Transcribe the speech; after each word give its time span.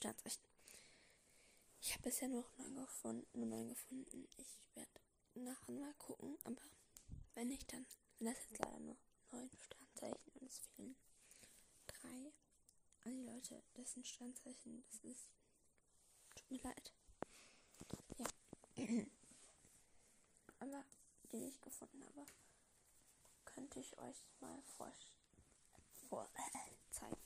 Sternzeichen. 0.00 0.40
Ich 1.82 1.92
habe 1.92 2.04
bisher 2.04 2.28
noch 2.28 2.56
neun 2.56 2.74
gefunden, 2.74 3.48
neun 3.50 3.68
gefunden. 3.68 4.26
Ich 4.38 4.62
werde 4.74 5.00
nachher 5.34 5.72
mal 5.72 5.92
gucken, 5.98 6.38
aber 6.44 6.62
wenn 7.34 7.48
nicht, 7.48 7.70
dann 7.70 7.84
sind 8.16 8.26
das 8.26 8.38
jetzt 8.48 8.58
leider 8.60 8.78
nur 8.80 8.96
neun 9.30 9.50
Sternzeichen 9.60 10.32
und 10.40 10.48
es 10.48 10.58
fehlen 10.58 10.96
drei. 11.86 12.32
An 13.04 13.14
die 13.14 13.24
Leute, 13.24 13.62
das 13.74 13.92
sind 13.92 14.06
Sternzeichen, 14.06 14.82
das 14.86 15.00
ist. 15.00 15.28
Tut 16.34 16.50
mir 16.50 16.62
leid. 16.62 16.94
Ja. 18.16 18.26
aber 20.60 20.84
die 21.30 21.44
ich 21.44 21.60
gefunden 21.60 22.02
habe, 22.06 22.24
könnte 23.44 23.80
ich 23.80 23.98
euch 23.98 24.24
mal 24.40 24.62
vor, 24.62 24.90
vor 26.08 26.26
äh, 26.36 26.90
zeigen. 26.90 27.18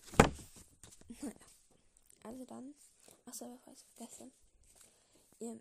naja. 1.20 1.54
Also 2.24 2.44
dann, 2.46 2.74
achso, 3.26 3.48
bevor 3.48 3.72
ich 3.72 3.80
es 3.80 3.84
vergesse, 3.94 4.32
ihr 5.38 5.60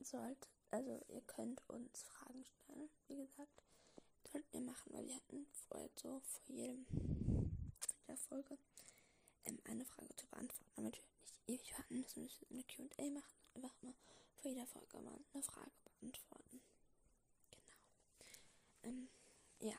sollt, 0.00 0.48
also 0.70 1.02
ihr 1.08 1.22
könnt 1.22 1.68
uns 1.68 2.02
Fragen 2.02 2.44
stellen, 2.44 2.90
wie 3.08 3.16
gesagt. 3.16 3.62
Sollten 4.30 4.52
wir 4.52 4.60
machen, 4.60 4.92
weil 4.92 5.06
wir 5.06 5.16
hatten 5.16 5.46
vorher 5.68 5.88
so 5.96 6.20
vor 6.20 6.54
jedem 6.54 6.86
der 8.06 8.16
Folge 8.16 8.58
ähm, 9.46 9.58
eine 9.64 9.84
Frage 9.84 10.14
zu 10.16 10.26
beantworten, 10.26 10.72
damit 10.76 10.96
wir 10.98 11.04
nicht 11.24 11.34
ewig 11.48 11.78
warten 11.78 12.00
müssen, 12.00 12.22
müssen 12.22 12.46
wir 12.48 12.50
eine 12.50 12.64
QA 12.64 13.10
machen, 13.10 13.34
einfach 13.54 13.82
mal 13.82 13.94
vor 14.36 14.50
jeder 14.50 14.66
Folge 14.66 15.00
mal 15.00 15.18
eine 15.32 15.42
Frage 15.42 15.70
beantworten. 15.84 16.60
Genau. 17.50 18.92
Ähm, 18.92 19.08
ja. 19.60 19.74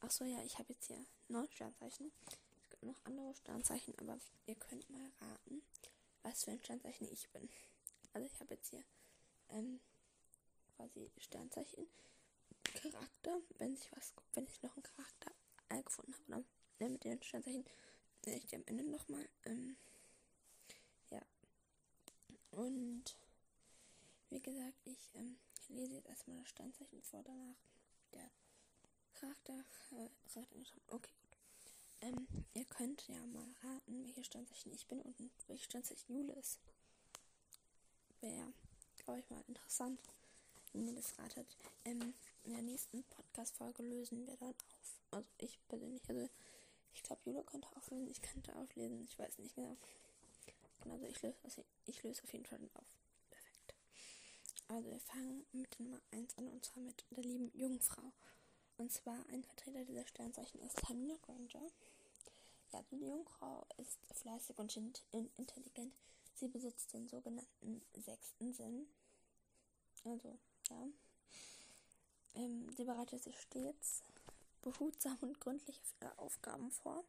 Achso, 0.00 0.24
ja, 0.24 0.42
ich 0.42 0.58
habe 0.58 0.72
jetzt 0.72 0.86
hier 0.86 1.04
neun 1.28 1.50
Sternzeichen. 1.50 2.12
Es 2.26 2.70
gibt 2.70 2.82
noch 2.82 3.04
andere 3.04 3.34
Sternzeichen, 3.34 3.96
aber 3.98 4.18
ihr 4.46 4.56
könnt 4.56 4.90
mal 4.90 5.10
raten, 5.20 5.41
was 6.32 6.44
für 6.44 6.50
ein 6.52 6.62
Sternzeichen 6.62 7.12
ich 7.12 7.28
bin. 7.30 7.48
Also 8.14 8.26
ich 8.26 8.40
habe 8.40 8.54
jetzt 8.54 8.70
hier 8.70 8.82
ähm, 9.50 9.80
quasi 10.76 11.10
Sternzeichen, 11.18 11.86
Charakter, 12.64 13.38
wenn 13.58 13.74
ich 13.74 13.92
was, 13.92 14.14
wenn 14.32 14.46
ich 14.46 14.62
noch 14.62 14.74
einen 14.74 14.82
Charakter 14.82 15.32
äh, 15.68 15.82
gefunden 15.82 16.14
habe, 16.14 16.44
dann 16.78 16.88
äh, 16.88 16.92
mit 16.92 17.04
den 17.04 17.22
Sternzeichen 17.22 17.66
nenne 18.24 18.38
ich 18.38 18.46
die 18.46 18.56
am 18.56 18.64
Ende 18.64 18.84
nochmal. 18.84 19.28
Ähm, 19.44 19.76
ja. 21.10 21.20
Und 22.50 23.04
wie 24.30 24.40
gesagt, 24.40 24.86
ich 24.86 25.10
ähm, 25.14 25.36
lese 25.68 25.96
jetzt 25.96 26.08
erstmal 26.08 26.38
das 26.38 26.48
Sternzeichen 26.48 27.02
vor, 27.02 27.22
danach 27.22 27.56
der 28.12 28.30
Charakter. 29.12 29.64
Äh, 29.90 30.08
okay. 30.88 31.12
Ähm, 32.02 32.26
ihr 32.54 32.64
könnt 32.64 33.06
ja 33.06 33.16
mal 33.26 33.48
raten, 33.62 34.04
welche 34.04 34.24
Sternzeichen 34.24 34.72
ich 34.72 34.86
bin 34.88 35.00
und 35.00 35.16
welche 35.46 35.64
Sternzeichen 35.64 36.12
Jule 36.12 36.32
ist. 36.34 36.58
Wäre, 38.20 38.52
glaube 39.04 39.20
ich, 39.20 39.30
mal 39.30 39.42
interessant, 39.46 40.00
wenn 40.72 40.88
ihr 40.88 40.94
das 40.94 41.16
ratet. 41.18 41.56
Ähm, 41.84 42.14
in 42.42 42.52
der 42.52 42.62
nächsten 42.62 43.04
Podcast-Folge 43.04 43.84
lösen 43.84 44.26
wir 44.26 44.36
dann 44.36 44.50
auf. 44.50 45.00
Also 45.12 45.28
ich 45.38 45.60
persönlich, 45.68 46.02
also 46.08 46.28
ich 46.92 47.02
glaube, 47.04 47.22
Jule 47.24 47.44
könnte 47.44 47.68
auflösen, 47.76 48.08
ich 48.10 48.20
könnte 48.20 48.54
auflesen, 48.56 49.04
ich 49.04 49.18
weiß 49.18 49.38
nicht 49.38 49.54
genau. 49.54 49.76
Also 50.90 51.06
ich 51.06 51.22
löse, 51.22 51.36
also 51.44 51.64
ich 51.86 52.02
löse 52.02 52.24
auf 52.24 52.32
jeden 52.32 52.46
Fall 52.46 52.58
auf. 52.74 52.98
Perfekt. 53.30 53.74
Also 54.66 54.90
wir 54.90 54.98
fangen 54.98 55.46
mit 55.52 55.78
Nummer 55.78 56.00
1 56.10 56.36
an 56.38 56.48
und 56.48 56.64
zwar 56.64 56.82
mit 56.82 57.04
der 57.10 57.22
lieben 57.22 57.56
Jungfrau. 57.56 58.12
Und 58.78 58.90
zwar 58.90 59.24
ein 59.28 59.44
Vertreter 59.44 59.84
dieser 59.84 60.06
Sternzeichen 60.06 60.60
ist 60.62 60.88
Hermine 60.88 61.16
Granger. 61.18 61.70
Ja, 62.72 62.82
die 62.90 63.06
Jungfrau 63.06 63.66
ist 63.76 63.98
fleißig 64.14 64.58
und 64.58 64.76
intelligent. 65.36 65.94
Sie 66.34 66.48
besitzt 66.48 66.92
den 66.94 67.06
sogenannten 67.06 67.82
sechsten 67.94 68.52
Sinn. 68.54 68.88
Also, 70.04 70.38
ja. 70.70 70.88
Ähm, 72.34 72.72
sie 72.74 72.84
bereitet 72.84 73.22
sich 73.22 73.38
stets 73.38 74.02
behutsam 74.62 75.18
und 75.20 75.40
gründlich 75.40 75.80
auf 75.80 75.94
ihre 76.00 76.18
Aufgaben 76.18 76.70
vor. 76.70 77.04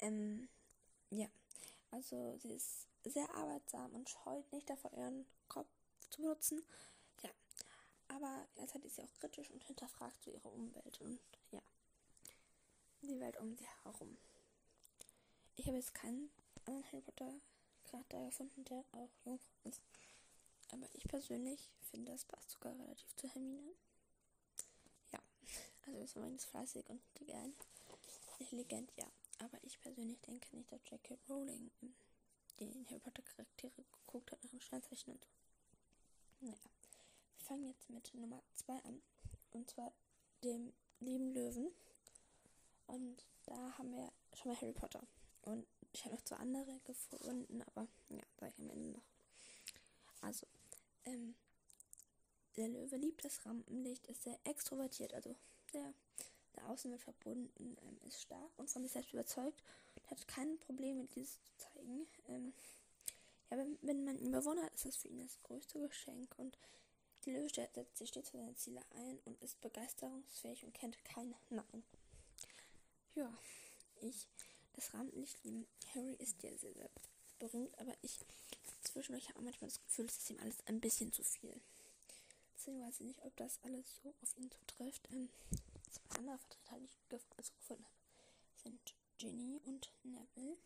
Ähm, 0.00 0.48
ja, 1.10 1.26
also 1.90 2.38
sie 2.38 2.52
ist 2.54 2.86
sehr 3.04 3.28
arbeitsam 3.34 3.94
und 3.94 4.08
scheut 4.08 4.50
nicht 4.52 4.70
davor, 4.70 4.92
ihren 4.92 5.26
Kopf 5.48 5.68
zu 6.10 6.22
benutzen. 6.22 6.64
Ja, 7.22 7.30
aber 8.08 8.46
gleichzeitig 8.54 8.86
ist 8.86 8.96
sie 8.96 9.02
auch 9.02 9.14
kritisch 9.20 9.50
und 9.50 9.62
hinterfragt 9.64 10.22
so 10.22 10.30
ihre 10.30 10.48
Umwelt 10.48 11.00
und 11.00 11.20
die 13.06 13.20
Welt 13.20 13.36
um 13.38 13.54
sie 13.54 13.66
herum. 13.84 14.16
Ich 15.56 15.66
habe 15.66 15.76
jetzt 15.76 15.94
keinen 15.94 16.30
anderen 16.64 16.84
Harry 16.90 17.02
Potter 17.02 17.40
Charakter 17.84 18.24
gefunden, 18.24 18.64
der 18.64 18.84
auch 18.92 19.10
Jungfrau 19.24 19.58
ist. 19.64 19.80
Aber 20.72 20.88
ich 20.94 21.04
persönlich 21.04 21.70
finde, 21.90 22.12
das 22.12 22.24
passt 22.24 22.50
sogar 22.50 22.76
relativ 22.78 23.14
zu 23.16 23.28
Hermine. 23.28 23.74
Ja, 25.12 25.20
also 25.86 25.98
ist 25.98 26.16
ist 26.16 26.46
fleißig 26.46 26.88
und 26.88 27.00
intelligent. 27.14 27.68
Intelligent, 28.40 28.92
ja. 28.96 29.06
Aber 29.38 29.62
ich 29.62 29.80
persönlich 29.80 30.20
denke 30.22 30.56
nicht, 30.56 30.72
dass 30.72 30.80
J.K. 30.90 31.18
Rowling 31.28 31.70
den 32.60 32.86
Harry 32.88 33.00
Potter 33.00 33.22
Charaktere 33.22 33.84
geguckt 34.06 34.32
hat 34.32 34.42
nach 34.42 34.50
dem 34.50 34.60
Sternzeichen 34.60 35.12
und 35.12 35.22
so. 35.22 35.30
Naja. 36.40 36.58
Wir 37.36 37.44
fangen 37.44 37.66
jetzt 37.66 37.90
mit 37.90 38.14
Nummer 38.14 38.42
2 38.54 38.72
an. 38.84 39.02
Und 39.52 39.70
zwar 39.70 39.92
dem 40.42 40.72
lieben 41.00 41.32
Löwen. 41.32 41.70
Und 42.86 43.24
da 43.46 43.78
haben 43.78 43.92
wir 43.92 44.12
schon 44.34 44.52
mal 44.52 44.60
Harry 44.60 44.72
Potter. 44.72 45.02
Und 45.42 45.66
ich 45.92 46.04
habe 46.04 46.14
noch 46.14 46.22
zwei 46.22 46.36
andere 46.36 46.80
gefunden, 46.84 47.62
aber 47.62 47.86
ja, 48.08 48.22
sage 48.38 48.52
ich 48.56 48.62
am 48.62 48.70
Ende 48.70 48.88
noch. 48.90 49.04
Also, 50.20 50.46
ähm, 51.04 51.34
der 52.56 52.68
Löwe 52.68 52.96
liebt 52.96 53.24
das 53.24 53.44
Rampenlicht, 53.44 54.06
ist 54.06 54.22
sehr 54.22 54.38
extrovertiert, 54.44 55.12
also 55.12 55.34
sehr 55.70 55.92
der 56.56 56.68
Außenwelt 56.68 57.02
verbunden, 57.02 57.76
ähm, 57.82 57.98
ist 58.06 58.22
stark 58.22 58.50
und 58.56 58.70
von 58.70 58.82
sich 58.82 58.92
selbst 58.92 59.12
überzeugt 59.12 59.62
und 59.96 60.10
hat 60.10 60.26
keine 60.28 60.56
Probleme, 60.56 61.04
dieses 61.14 61.42
zu 61.42 61.56
zeigen. 61.56 62.06
Ähm, 62.28 62.52
ja, 63.50 63.58
wenn, 63.58 63.78
wenn 63.82 64.04
man 64.04 64.18
ihn 64.18 64.32
bewundert, 64.32 64.72
ist 64.74 64.86
das 64.86 64.96
für 64.96 65.08
ihn 65.08 65.20
das 65.20 65.42
größte 65.42 65.80
Geschenk 65.80 66.32
und 66.38 66.58
die 67.24 67.32
Löwe 67.32 67.48
setzt 67.48 67.96
sich 67.96 68.08
stets 68.10 68.30
für 68.30 68.38
seine 68.38 68.54
Ziele 68.54 68.82
ein 68.90 69.18
und 69.24 69.40
ist 69.40 69.60
begeisterungsfähig 69.60 70.64
und 70.64 70.74
kennt 70.74 71.02
kein 71.04 71.34
Nein. 71.50 71.82
Ja, 73.14 73.32
ich, 74.00 74.26
das 74.74 74.92
Rampenlicht 74.92 75.42
lieben 75.44 75.66
Harry 75.94 76.14
ist 76.14 76.42
ja 76.42 76.50
sehr, 76.56 76.74
sehr 76.74 76.90
berühmt, 77.38 77.78
aber 77.78 77.94
ich 78.02 78.18
zwischendurch 78.82 79.28
habe 79.28 79.42
manchmal 79.42 79.70
das 79.70 79.80
Gefühl, 79.80 80.06
es 80.06 80.18
ist 80.18 80.30
ihm 80.30 80.40
alles 80.40 80.66
ein 80.66 80.80
bisschen 80.80 81.12
zu 81.12 81.22
viel. 81.22 81.60
Deswegen 82.56 82.80
weiß 82.80 83.00
ich 83.00 83.06
nicht, 83.06 83.24
ob 83.24 83.36
das 83.36 83.58
alles 83.62 84.00
so 84.02 84.14
auf 84.20 84.36
ihn 84.36 84.50
zutrifft. 84.50 85.08
Ähm, 85.12 85.28
zwei 85.90 86.18
andere 86.18 86.38
Vertreter, 86.38 86.78
die 86.78 86.86
ich 86.86 86.98
also 87.36 87.52
gefunden 87.52 87.84
habe, 87.84 87.94
sind 88.62 88.94
Ginny 89.18 89.60
und 89.64 89.92
Neville. 90.02 90.56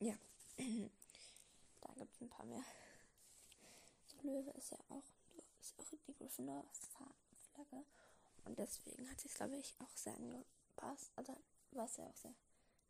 Ja, 0.00 0.18
da 1.82 1.94
gibt 1.94 2.14
es 2.14 2.20
ein 2.20 2.30
paar 2.30 2.46
mehr. 2.46 2.64
So 4.06 4.28
Löwe 4.28 4.50
ist 4.50 4.70
ja 4.70 4.78
auch 4.88 5.04
ist 5.60 5.78
auch 5.78 5.84
die 6.06 6.14
Gryffindor-Flagge. 6.14 7.84
Und 8.44 8.58
deswegen 8.58 9.08
hat 9.08 9.20
sich, 9.20 9.32
glaube 9.34 9.56
ich, 9.56 9.74
auch 9.78 9.96
sehr 9.96 10.18
angepasst. 10.72 11.12
Also 11.16 11.36
war 11.72 11.86
es 11.86 11.96
ja 11.96 12.06
auch 12.06 12.16
sehr 12.16 12.34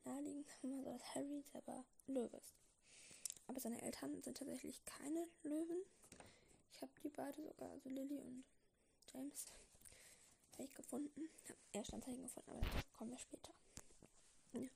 naheliegend, 0.05 0.47
wenn 0.63 0.71
man 0.71 0.85
so, 0.85 0.93
dass 0.93 1.15
Harry 1.15 1.43
selber 1.53 1.85
Löwe 2.07 2.37
ist. 2.37 2.55
Aber 3.47 3.61
seine 3.61 3.81
Eltern 3.83 4.23
sind 4.23 4.37
tatsächlich 4.37 4.85
keine 4.85 5.27
Löwen. 5.43 5.83
Ich 6.73 6.81
habe 6.81 6.93
die 7.03 7.09
beide 7.09 7.43
sogar, 7.43 7.71
also 7.71 7.89
Lily 7.89 8.21
und 8.21 8.45
James, 9.13 9.47
habe 10.53 10.65
ich 10.65 10.75
gefunden. 10.75 11.29
Habe 11.45 11.59
eher 11.73 11.85
Standzeichen 11.85 12.23
gefunden, 12.23 12.51
aber 12.51 12.61
dazu 12.61 12.87
kommen 12.97 13.11
wir 13.11 13.19
später. 13.19 13.53
Ja. 14.53 14.69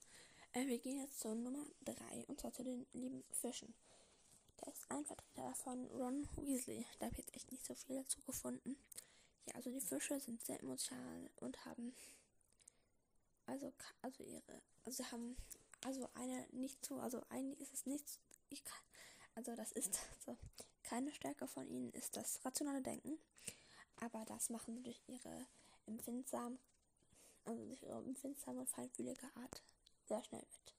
Äh, 0.53 0.67
wir 0.67 0.79
gehen 0.79 1.01
jetzt 1.01 1.21
zur 1.21 1.35
Nummer 1.35 1.65
3 1.85 2.25
und 2.27 2.41
zwar 2.41 2.53
zu 2.53 2.65
den 2.65 2.87
lieben 2.93 3.25
Fischen. 3.31 3.75
Da 4.59 4.71
ist 4.71 4.91
ein 4.91 5.05
Vertreter 5.05 5.43
davon, 5.43 5.87
Ron 5.91 6.29
Weasley. 6.37 6.87
Da 6.99 7.07
habe 7.07 7.15
ich 7.15 7.27
jetzt 7.27 7.37
echt 7.37 7.53
nicht 7.53 7.65
so 7.65 7.75
viel 7.75 7.97
dazu 7.97 8.21
gefunden. 8.23 8.77
Ja, 9.47 9.55
also 9.55 9.71
die 9.71 9.81
Fische 9.81 10.19
sind 10.19 10.45
sehr 10.45 10.61
emotional 10.61 11.31
und 11.37 11.65
haben 11.67 11.95
also 13.47 13.73
also 14.03 14.25
ihre 14.25 14.63
also 14.85 15.05
haben 15.11 15.37
also 15.85 16.09
eine 16.15 16.47
nicht 16.53 16.85
so 16.85 16.99
also 17.01 17.23
eigentlich 17.29 17.61
ist 17.61 17.75
es 17.75 17.87
nicht 17.87 18.21
ich 18.51 18.65
kann 18.65 18.79
also 19.35 19.55
das 19.55 19.73
ist 19.73 19.99
so 20.25 20.37
keine 20.83 21.13
Stärke 21.13 21.47
von 21.49 21.69
ihnen 21.69 21.91
ist 21.93 22.17
das 22.17 22.45
rationale 22.45 22.81
Denken, 22.81 23.19
aber 23.97 24.25
das 24.27 24.51
machen 24.51 24.75
sie 24.75 24.83
durch 24.83 25.03
ihre 25.09 25.47
empfindsam 25.87 26.59
also 27.45 27.65
durch 27.65 27.83
ihre 27.83 28.03
empfindsame 28.05 28.61
und 28.61 28.69
feinfühlige 28.69 29.29
Art 29.37 29.63
sehr 30.07 30.23
schnell 30.25 30.43
mit. 30.43 30.75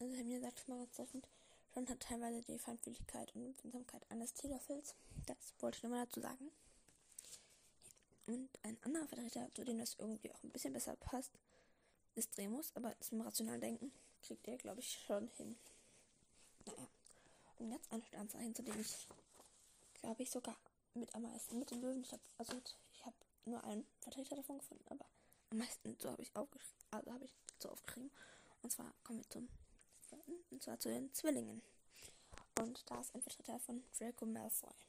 also 0.00 0.14
Hermine 0.14 0.40
sagt 0.40 0.68
mal 0.68 0.78
ganz 0.78 0.92
treffend, 0.92 1.28
Ron 1.74 1.88
hat 1.88 2.00
teilweise 2.00 2.42
die 2.42 2.58
Feinfühligkeit 2.58 3.34
und 3.34 3.46
Empfindsamkeit 3.46 4.08
eines 4.10 4.34
Teelöffels. 4.34 4.94
Das 5.26 5.54
wollte 5.60 5.76
ich 5.78 5.82
nur 5.82 5.92
mal 5.92 6.04
dazu 6.06 6.20
sagen. 6.20 6.50
Und 8.28 8.50
ein 8.62 8.76
anderer 8.82 9.08
Vertreter, 9.08 9.48
zu 9.54 9.64
dem 9.64 9.78
das 9.78 9.96
irgendwie 9.98 10.30
auch 10.30 10.42
ein 10.42 10.50
bisschen 10.50 10.74
besser 10.74 10.94
passt, 10.96 11.32
ist 12.14 12.36
Remus, 12.36 12.76
aber 12.76 12.94
dem 13.10 13.22
rationalen 13.22 13.62
Denken 13.62 13.90
kriegt 14.22 14.46
er, 14.46 14.58
glaube 14.58 14.80
ich, 14.80 14.98
schon 15.06 15.28
hin. 15.28 15.58
Naja. 16.66 16.86
Und 17.56 17.72
jetzt 17.72 17.90
ein 17.90 18.02
Sternzeichen, 18.02 18.54
zu 18.54 18.62
dem 18.62 18.78
ich, 18.78 19.08
glaube 19.94 20.22
ich, 20.22 20.30
sogar 20.30 20.58
mit 20.92 21.14
am 21.14 21.22
meisten 21.22 21.58
mit 21.58 21.70
den 21.70 21.80
Löwen. 21.80 22.02
Ich 22.02 22.12
habe 22.12 22.22
also 22.36 22.60
ich 22.92 23.06
habe 23.06 23.16
nur 23.46 23.64
einen 23.64 23.86
Vertreter 24.00 24.36
davon 24.36 24.58
gefunden, 24.58 24.84
aber 24.90 25.06
am 25.48 25.58
meisten 25.58 25.96
so 25.98 26.10
habe 26.10 26.20
ich 26.20 26.36
aufgeschrieben, 26.36 26.84
also 26.90 27.10
habe 27.10 27.24
ich 27.24 27.34
so 27.58 27.70
aufgeschrieben. 27.70 28.10
Und 28.60 28.70
zwar 28.70 28.92
kommen 29.04 29.20
wir 29.20 29.30
zum 29.30 29.48
und 30.50 30.62
zwar 30.62 30.78
zu 30.78 30.90
den 30.90 31.14
Zwillingen. 31.14 31.62
Und 32.60 32.82
da 32.90 33.00
ist 33.00 33.14
ein 33.14 33.22
Vertreter 33.22 33.58
von 33.58 33.82
Draco 33.98 34.26
Malfoy. 34.26 34.87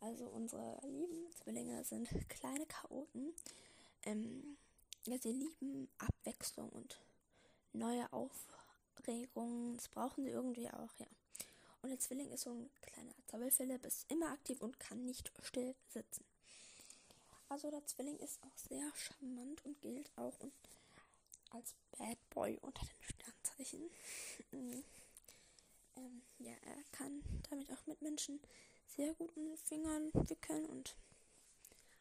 Also 0.00 0.26
unsere 0.26 0.80
lieben 0.86 1.30
Zwillinge 1.32 1.84
sind 1.84 2.08
kleine 2.28 2.66
Chaoten. 2.66 3.34
Ähm, 4.04 4.56
ja, 5.06 5.18
sie 5.18 5.32
lieben 5.32 5.88
Abwechslung 5.98 6.70
und 6.70 6.98
neue 7.72 8.10
Aufregungen. 8.12 9.76
Das 9.76 9.88
brauchen 9.88 10.24
sie 10.24 10.30
irgendwie 10.30 10.68
auch, 10.70 10.94
ja. 10.98 11.06
Und 11.82 11.90
der 11.90 11.98
Zwilling 11.98 12.30
ist 12.30 12.42
so 12.42 12.50
ein 12.50 12.70
kleiner 12.82 13.12
Zauberphilipp, 13.26 13.84
ist 13.86 14.10
immer 14.10 14.30
aktiv 14.32 14.60
und 14.60 14.78
kann 14.78 15.04
nicht 15.04 15.32
still 15.42 15.74
sitzen. 15.88 16.24
Also 17.48 17.70
der 17.70 17.84
Zwilling 17.86 18.18
ist 18.18 18.38
auch 18.42 18.56
sehr 18.56 18.90
charmant 18.94 19.64
und 19.64 19.80
gilt 19.80 20.10
auch 20.16 20.38
als 21.50 21.74
Bad 21.98 22.18
Boy 22.30 22.58
unter 22.62 22.84
den 22.86 23.02
Sternzeichen. 23.02 23.90
ähm, 25.96 26.22
ja, 26.38 26.52
er 26.52 26.82
kann 26.92 27.22
damit 27.48 27.70
auch 27.72 27.86
mit 27.86 28.00
Menschen 28.02 28.40
sehr 28.96 29.14
gut 29.14 29.32
in 29.36 29.44
den 29.44 29.56
Fingern 29.56 30.10
wickeln 30.12 30.66
und 30.66 30.96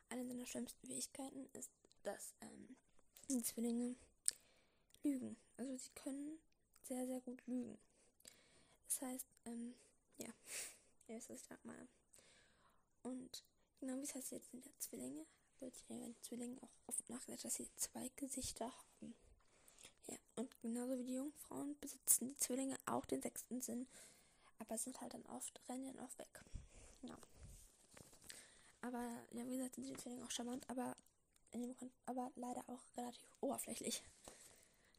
eine 0.10 0.26
seiner 0.26 0.46
schlimmsten 0.46 0.88
Fähigkeiten 0.88 1.48
ist, 1.54 1.72
dass 2.04 2.34
ähm, 2.42 2.76
die 3.30 3.44
Zwillinge 3.44 3.96
lügen. 5.04 5.38
Also 5.58 5.78
sie 5.78 5.92
können 5.96 6.40
sehr, 6.84 7.06
sehr 7.06 7.22
gut 7.22 7.46
lügen. 7.46 7.78
Das 8.88 9.02
heißt, 9.02 9.28
ähm, 9.46 9.76
ja, 10.18 10.30
ihr 11.08 11.16
wisst, 11.16 11.30
was 11.30 11.64
meine. 11.64 11.88
Und 13.04 13.44
genau 13.80 13.98
wie 13.98 14.04
es 14.04 14.16
heißt 14.16 14.32
jetzt 14.32 14.52
sind 14.52 14.66
ja 14.66 14.72
Zwillinge, 14.80 15.26
wird 15.60 15.88
bei 15.88 15.98
den 15.98 16.16
Zwillingen 16.22 16.62
auch 16.64 16.74
oft 16.88 17.08
nachgesagt, 17.10 17.46
dass 17.46 17.56
sie 17.56 17.70
zwei 17.76 18.10
Gesichter 18.16 18.66
haben. 18.66 19.16
Ja, 20.08 20.18
und 20.36 20.60
genauso 20.62 20.98
wie 20.98 21.04
die 21.04 21.16
Jungfrauen 21.16 21.78
besitzen 21.80 22.28
die 22.28 22.38
Zwillinge 22.38 22.78
auch 22.88 23.06
den 23.06 23.22
sechsten 23.22 23.62
Sinn, 23.62 23.88
aber 24.58 24.78
sind 24.78 25.00
halt 25.02 25.14
dann 25.14 25.26
oft, 25.28 25.62
rennen 25.70 25.86
dann 25.86 26.00
auch 26.00 26.18
weg. 26.18 26.44
Ja. 27.02 27.18
Aber, 28.82 29.04
ja, 29.32 29.46
wie 29.46 29.58
gesagt, 29.58 29.76
sind 29.76 29.88
die 29.88 29.96
Zwillinge 29.96 30.26
auch 30.26 30.32
charmant, 30.32 30.70
aber, 30.70 30.96
aber 32.06 32.32
leider 32.36 32.64
auch 32.70 32.82
relativ 32.98 33.24
oberflächlich. 33.42 34.04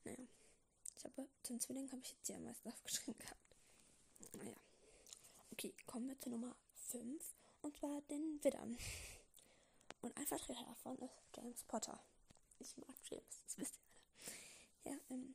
Naja. 0.05 0.27
Ich 0.97 1.05
habe, 1.05 1.29
den 1.49 1.61
Zwillingen 1.61 1.91
habe 1.93 2.03
ich 2.03 2.11
jetzt 2.13 2.27
hier 2.27 2.37
am 2.37 2.45
meisten 2.45 2.69
aufgeschrieben 2.73 3.19
gehabt. 3.19 3.57
Naja. 4.37 4.57
Okay, 5.53 5.75
kommen 5.87 6.09
wir 6.09 6.19
zu 6.19 6.31
Nummer 6.31 6.55
5. 6.89 7.35
Und 7.63 7.77
zwar 7.77 8.01
den 8.03 8.43
Widdern. 8.43 8.77
Und 10.03 10.17
ein 10.17 10.27
Vertreter 10.27 10.65
davon 10.65 10.99
ist 10.99 11.15
James 11.37 11.63
Potter. 11.65 12.01
Ich 12.59 12.77
mag 12.77 12.95
James, 13.11 13.43
das 13.45 13.59
wisst 13.59 13.77
ihr 14.85 14.93
alle. 14.93 14.95
Ja, 14.97 15.01
ähm, 15.11 15.35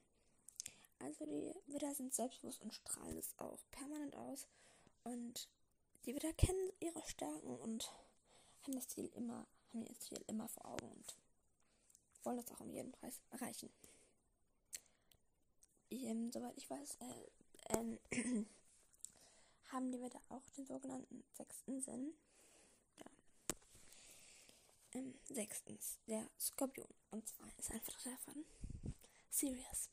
also 1.00 1.26
die 1.26 1.54
Widder 1.68 1.94
sind 1.94 2.14
selbstbewusst 2.14 2.62
und 2.62 2.74
strahlen 2.74 3.18
es 3.18 3.38
auch 3.38 3.60
permanent 3.72 4.16
aus. 4.16 4.48
Und 5.04 5.48
die 6.06 6.14
Widder 6.14 6.34
kennen 6.34 6.72
ihre 6.80 7.02
Stärken 7.08 7.58
und 7.58 7.92
haben 8.62 8.74
das 8.74 8.88
Ziel 8.88 9.10
immer, 9.16 9.48
haben 9.70 9.86
ihr 9.86 10.00
Ziel 10.00 10.24
immer 10.28 10.48
vor 10.48 10.66
Augen 10.66 10.88
und 10.92 11.16
wollen 12.24 12.38
das 12.38 12.52
auch 12.52 12.60
um 12.60 12.70
jeden 12.70 12.92
Preis 12.92 13.22
erreichen. 13.32 13.70
Ähm, 15.90 16.32
soweit 16.32 16.58
ich 16.58 16.70
weiß, 16.70 16.98
äh, 17.00 17.78
ähm, 17.78 18.00
haben 19.72 19.92
die 19.92 20.02
Widder 20.02 20.22
auch 20.30 20.48
den 20.52 20.66
sogenannten 20.66 21.24
sechsten 21.34 21.82
Sinn. 21.82 22.14
Ja. 22.98 23.06
Ähm, 24.94 25.16
sechstens, 25.26 26.00
der 26.08 26.30
Skorpion. 26.40 26.94
Und 27.12 27.28
zwar 27.28 27.48
ist 27.58 27.72
ein 27.72 27.82
Vertreter 27.82 28.18
von 28.20 28.46
Sirius 29.30 29.90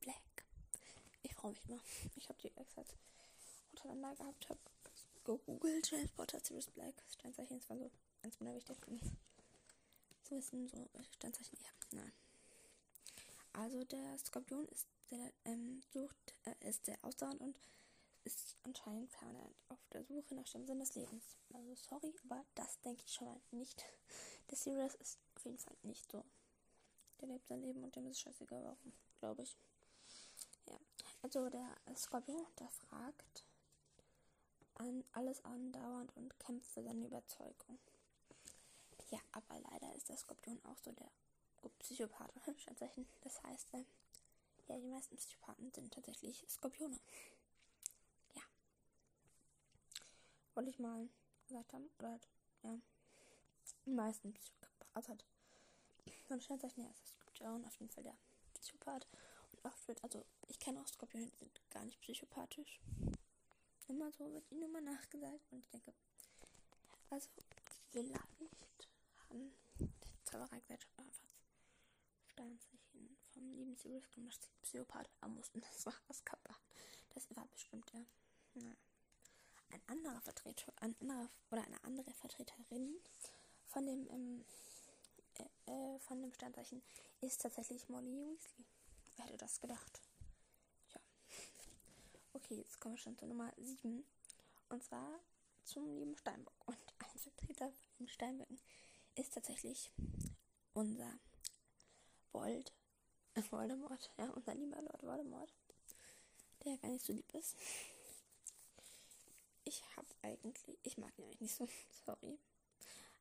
Black. 0.00 0.44
Ich 1.22 1.34
freue 1.34 1.52
mich 1.52 1.68
mal. 1.68 1.80
Ich 2.16 2.28
habe 2.28 2.38
die 2.42 2.56
extra 2.56 2.84
untereinander 3.72 4.14
gehabt, 4.16 4.48
habe 4.48 4.60
gegoogelt, 5.24 5.90
James 5.90 6.10
Potter, 6.12 6.40
Sirius 6.40 6.70
Black, 6.70 6.94
Sternzeichen, 7.08 7.58
das 7.58 7.70
war 7.70 7.78
so 7.78 7.90
eins 8.22 8.40
meiner 8.40 8.54
wichtigsten 8.54 9.00
zu 10.24 10.36
wissen, 10.36 10.68
so 10.68 10.88
Sternzeichen, 11.12 11.58
ja, 11.60 11.70
nein. 11.92 12.12
Also 13.52 13.84
der 13.84 14.18
Skorpion 14.18 14.66
ist 14.68 14.86
der, 15.10 15.32
ähm, 15.44 15.82
sucht, 15.92 16.34
äh, 16.44 16.68
ist 16.68 16.84
sehr 16.84 16.98
ausdauernd 17.02 17.40
und 17.40 17.56
ist 18.24 18.56
anscheinend 18.62 19.10
permanent 19.10 19.56
auf 19.68 19.78
der 19.92 20.04
Suche 20.04 20.34
nach 20.34 20.48
dem 20.48 20.66
Sinn 20.66 20.78
des 20.78 20.94
Lebens. 20.94 21.36
Also 21.52 21.74
sorry, 21.74 22.14
aber 22.24 22.44
das 22.54 22.80
denke 22.80 23.02
ich 23.04 23.12
schon 23.12 23.28
mal 23.28 23.40
nicht. 23.50 23.84
Der 24.50 24.56
Sirius 24.56 24.94
ist 24.96 25.18
auf 25.36 25.44
jeden 25.44 25.58
Fall 25.58 25.76
nicht 25.82 26.10
so. 26.10 26.24
Der 27.20 27.28
lebt 27.28 27.46
sein 27.46 27.60
Leben 27.60 27.84
und 27.84 27.94
dem 27.94 28.06
ist 28.06 28.20
scheißegal 28.20 28.64
warum, 28.64 28.92
glaube 29.20 29.42
ich. 29.42 29.56
Ja. 30.66 30.76
Also 31.22 31.48
der 31.48 31.76
Skorpion, 31.96 32.46
der 32.58 32.68
fragt 32.68 33.44
an 34.80 35.04
alles 35.12 35.44
andauernd 35.44 36.14
und 36.16 36.38
kämpft 36.38 36.70
für 36.72 36.82
seine 36.82 37.06
Überzeugung. 37.06 37.78
Ja, 39.10 39.18
aber 39.32 39.60
leider 39.70 39.94
ist 39.94 40.08
der 40.08 40.16
Skorpion 40.16 40.60
auch 40.64 40.78
so 40.78 40.92
der 40.92 41.10
Psychopath. 41.80 42.32
Das 43.20 43.42
heißt, 43.42 43.74
äh, 43.74 43.84
ja, 44.68 44.78
die 44.78 44.88
meisten 44.88 45.16
Psychopathen 45.16 45.70
sind 45.72 45.92
tatsächlich 45.92 46.44
Skorpione. 46.48 46.98
wollte 50.54 50.70
ich 50.70 50.78
mal 50.78 51.08
gesagt 51.46 51.72
haben. 51.72 51.90
Oder 51.98 52.10
halt, 52.10 52.28
ja. 52.62 52.78
Die 53.86 53.90
meisten 53.90 54.32
Psychopath 54.32 54.86
also 54.94 55.12
hat. 55.12 55.24
Man 56.28 56.40
stellt 56.40 56.60
sich, 56.60 56.76
ja, 56.76 56.84
das 56.88 57.12
Skorpion 57.12 57.64
auf 57.64 57.78
jeden 57.78 57.90
Fall 57.92 58.04
der 58.04 58.16
Psychopath. 58.54 59.06
Und 59.52 59.64
oft 59.64 59.88
wird, 59.88 60.02
also 60.02 60.24
ich 60.48 60.58
kenne 60.58 60.80
auch 60.80 60.86
Skorpione, 60.86 61.26
die 61.26 61.36
sind 61.38 61.70
gar 61.70 61.84
nicht 61.84 62.00
psychopathisch. 62.00 62.80
Immer 63.90 64.12
so 64.12 64.32
wird 64.32 64.50
ihnen 64.52 64.62
immer 64.62 64.80
nachgesagt 64.80 65.50
und 65.50 65.58
ich 65.58 65.68
denke, 65.68 65.92
also 67.10 67.28
vielleicht 67.90 68.14
haben 69.28 69.52
die 69.78 69.90
Zauberergesellschaft 70.24 70.96
einfach 70.96 71.26
Sternzeichen 72.28 73.16
vom 73.32 73.52
lieben 73.52 73.76
Sirius 73.76 74.06
das 74.14 74.48
Psychopath 74.62 75.10
am 75.20 75.34
mussten. 75.34 75.60
Das 75.60 75.84
war 75.86 75.94
das 76.06 76.24
Kappa. 76.24 76.56
Das 77.14 77.28
war 77.34 77.46
bestimmt 77.48 77.92
ja. 77.92 78.06
Naja 78.54 78.76
ein 79.70 79.82
anderer 79.86 80.20
Vertreter, 80.20 80.72
ein 80.80 80.94
anderer 81.00 81.28
oder 81.50 81.64
eine 81.64 81.82
andere 81.84 82.12
Vertreterin 82.14 82.96
von 83.66 83.86
dem 83.86 84.08
ähm, 84.10 84.44
äh, 85.38 85.72
äh, 85.72 85.98
von 86.00 86.20
dem 86.20 86.32
Sternzeichen 86.32 86.82
ist 87.20 87.40
tatsächlich 87.42 87.88
Molly 87.88 88.12
Weasley. 88.12 88.66
Wer 89.16 89.26
hätte 89.26 89.36
das 89.38 89.60
gedacht? 89.60 90.00
Okay, 92.32 92.54
jetzt 92.54 92.80
kommen 92.80 92.94
wir 92.94 93.00
schon 93.00 93.16
zur 93.16 93.28
Nummer 93.28 93.52
7. 93.56 94.04
Und 94.68 94.82
zwar 94.82 95.20
zum 95.64 95.92
lieben 95.94 96.16
Steinbock. 96.16 96.54
Und 96.66 96.76
ein 96.98 97.18
Vertreter 97.18 97.72
von 97.96 98.08
Steinböcken 98.08 98.60
ist 99.16 99.34
tatsächlich 99.34 99.90
unser 100.72 101.18
Vold, 102.32 102.72
äh, 103.34 103.42
Voldemort. 103.50 104.10
Ja, 104.18 104.30
unser 104.30 104.54
lieber 104.54 104.80
Lord 104.82 105.02
Voldemort. 105.02 105.52
Der 106.64 106.76
gar 106.78 106.90
nicht 106.90 107.04
so 107.04 107.12
lieb 107.12 107.32
ist 107.34 107.56
ich 109.70 109.82
habe 109.96 110.08
eigentlich, 110.22 110.78
ich 110.82 110.98
mag 110.98 111.16
ihn 111.16 111.24
eigentlich 111.24 111.40
nicht 111.40 111.54
so, 111.54 111.68
sorry. 112.06 112.38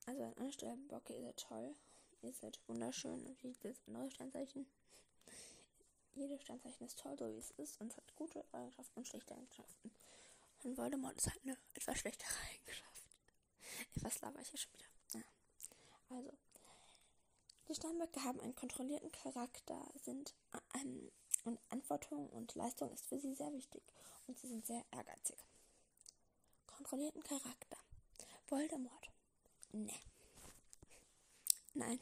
Also 0.06 0.24
an 0.24 0.34
anderer 0.34 0.52
Stelle, 0.52 0.78
Bocke, 0.88 1.14
ihr 1.14 1.22
seid 1.24 1.38
toll. 1.38 1.76
Ihr 2.22 2.34
seid 2.34 2.60
wunderschön 2.68 3.26
und 3.26 3.44
wie 3.44 3.56
das 3.62 3.78
andere 3.88 4.10
Sternzeichen. 4.12 4.66
Jedes 6.16 6.42
Sternzeichen 6.42 6.86
ist 6.86 7.00
toll, 7.00 7.18
so 7.18 7.28
wie 7.34 7.38
es 7.38 7.52
ist 7.52 7.80
und 7.80 7.96
hat 7.96 8.16
gute 8.16 8.44
Eigenschaften 8.52 9.00
und 9.00 9.08
schlechte 9.08 9.36
Eigenschaften. 9.36 9.92
Und 10.64 10.78
Voldemort 10.78 11.18
ist 11.18 11.28
halt 11.28 11.42
eine 11.44 11.58
etwas 11.74 11.98
schlechtere 11.98 12.30
Eigenschaft. 12.54 13.18
Was 13.96 14.20
laber 14.22 14.42
ich 14.42 14.50
hier 14.50 14.60
schon 14.60 14.74
wieder? 14.74 14.88
Ja. 15.14 15.22
Also, 16.10 16.32
die 17.70 17.76
Steinböcke 17.76 18.24
haben 18.24 18.40
einen 18.42 18.56
kontrollierten 18.56 19.12
Charakter, 19.12 19.80
sind 20.04 20.34
ähm, 20.76 21.12
und 21.46 21.60
Antwortung 21.70 22.30
und 22.30 22.54
Leistung 22.56 22.92
ist 22.92 23.06
für 23.06 23.20
sie 23.20 23.34
sehr 23.34 23.54
wichtig 23.54 23.82
und 24.28 24.38
sie 24.38 24.48
sind 24.48 24.66
sehr 24.66 24.84
ehrgeizig 24.92 25.38
kontrollierten 26.80 27.22
Charakter. 27.24 27.78
Voldemort. 28.48 29.12
Ne. 29.74 30.00
Nein. 31.74 32.00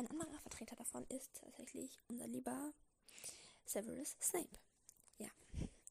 Ein 0.00 0.08
anderer 0.08 0.40
Vertreter 0.40 0.76
davon 0.76 1.04
ist 1.10 1.30
tatsächlich 1.34 2.00
unser 2.08 2.26
lieber 2.26 2.72
Severus 3.66 4.16
Snape. 4.22 4.58
Ja, 5.18 5.28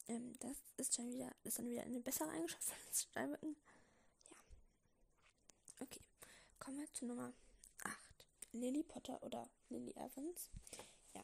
ähm, 0.08 0.34
das 0.39 0.58
ist 0.78 0.96
schon 0.96 1.12
wieder, 1.12 1.30
ist 1.44 1.60
dann 1.60 1.70
wieder 1.70 1.84
eine 1.84 2.00
bessere 2.00 2.28
Eigenschaft 2.32 2.63
von 2.63 2.75
Steinböcken. 2.92 3.56
Ja. 4.32 4.38
Okay, 5.82 6.01
kommen 6.58 6.80
wir 6.80 6.92
zu 6.92 7.06
Nummer 7.06 7.32
8. 7.84 7.96
Lily 8.54 8.82
Potter 8.82 9.22
oder 9.22 9.48
Lily 9.70 9.92
Evans. 9.92 10.50
Ja. 11.13 11.24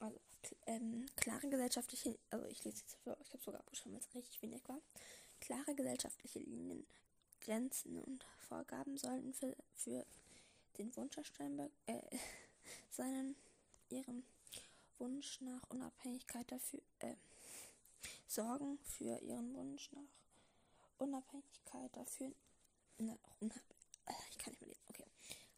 Also, 0.00 0.20
ähm, 0.66 1.06
klare 1.14 1.48
gesellschaftliche, 1.48 2.18
also 2.30 2.46
ich 2.46 2.64
lese 2.64 2.78
jetzt 2.78 2.96
für 2.96 3.16
ich 3.20 3.32
habe 3.32 3.44
sogar 3.44 3.60
abgeschrieben, 3.60 3.92
weil 3.92 4.00
es 4.00 4.12
richtig 4.12 4.42
wenig 4.42 4.68
war. 4.68 4.82
Klare 5.38 5.76
gesellschaftliche 5.76 6.40
Linien, 6.40 6.84
Grenzen 7.42 7.96
und 8.02 8.24
Vorgaben 8.48 8.98
sollten 8.98 9.32
für, 9.34 9.56
für 9.76 10.04
den 10.78 10.94
Wunsch 10.96 11.16
Steinberg, 11.22 11.72
äh, 11.86 12.00
seinen, 12.90 13.36
ihrem 13.88 14.24
Wunsch 14.98 15.40
nach 15.40 15.62
Unabhängigkeit 15.70 16.50
dafür, 16.50 16.80
äh, 17.00 17.14
sorgen 18.26 18.78
für 18.82 19.18
ihren 19.18 19.54
Wunsch 19.54 19.90
nach 19.92 20.08
Unabhängigkeit 20.98 21.94
dafür, 21.96 22.32
na, 22.98 23.16
unab, 23.40 23.62
äh, 24.06 24.12
ich 24.30 24.38
kann 24.38 24.52
nicht 24.52 24.60
mehr 24.60 24.70
lesen, 24.70 24.84
okay. 24.88 25.06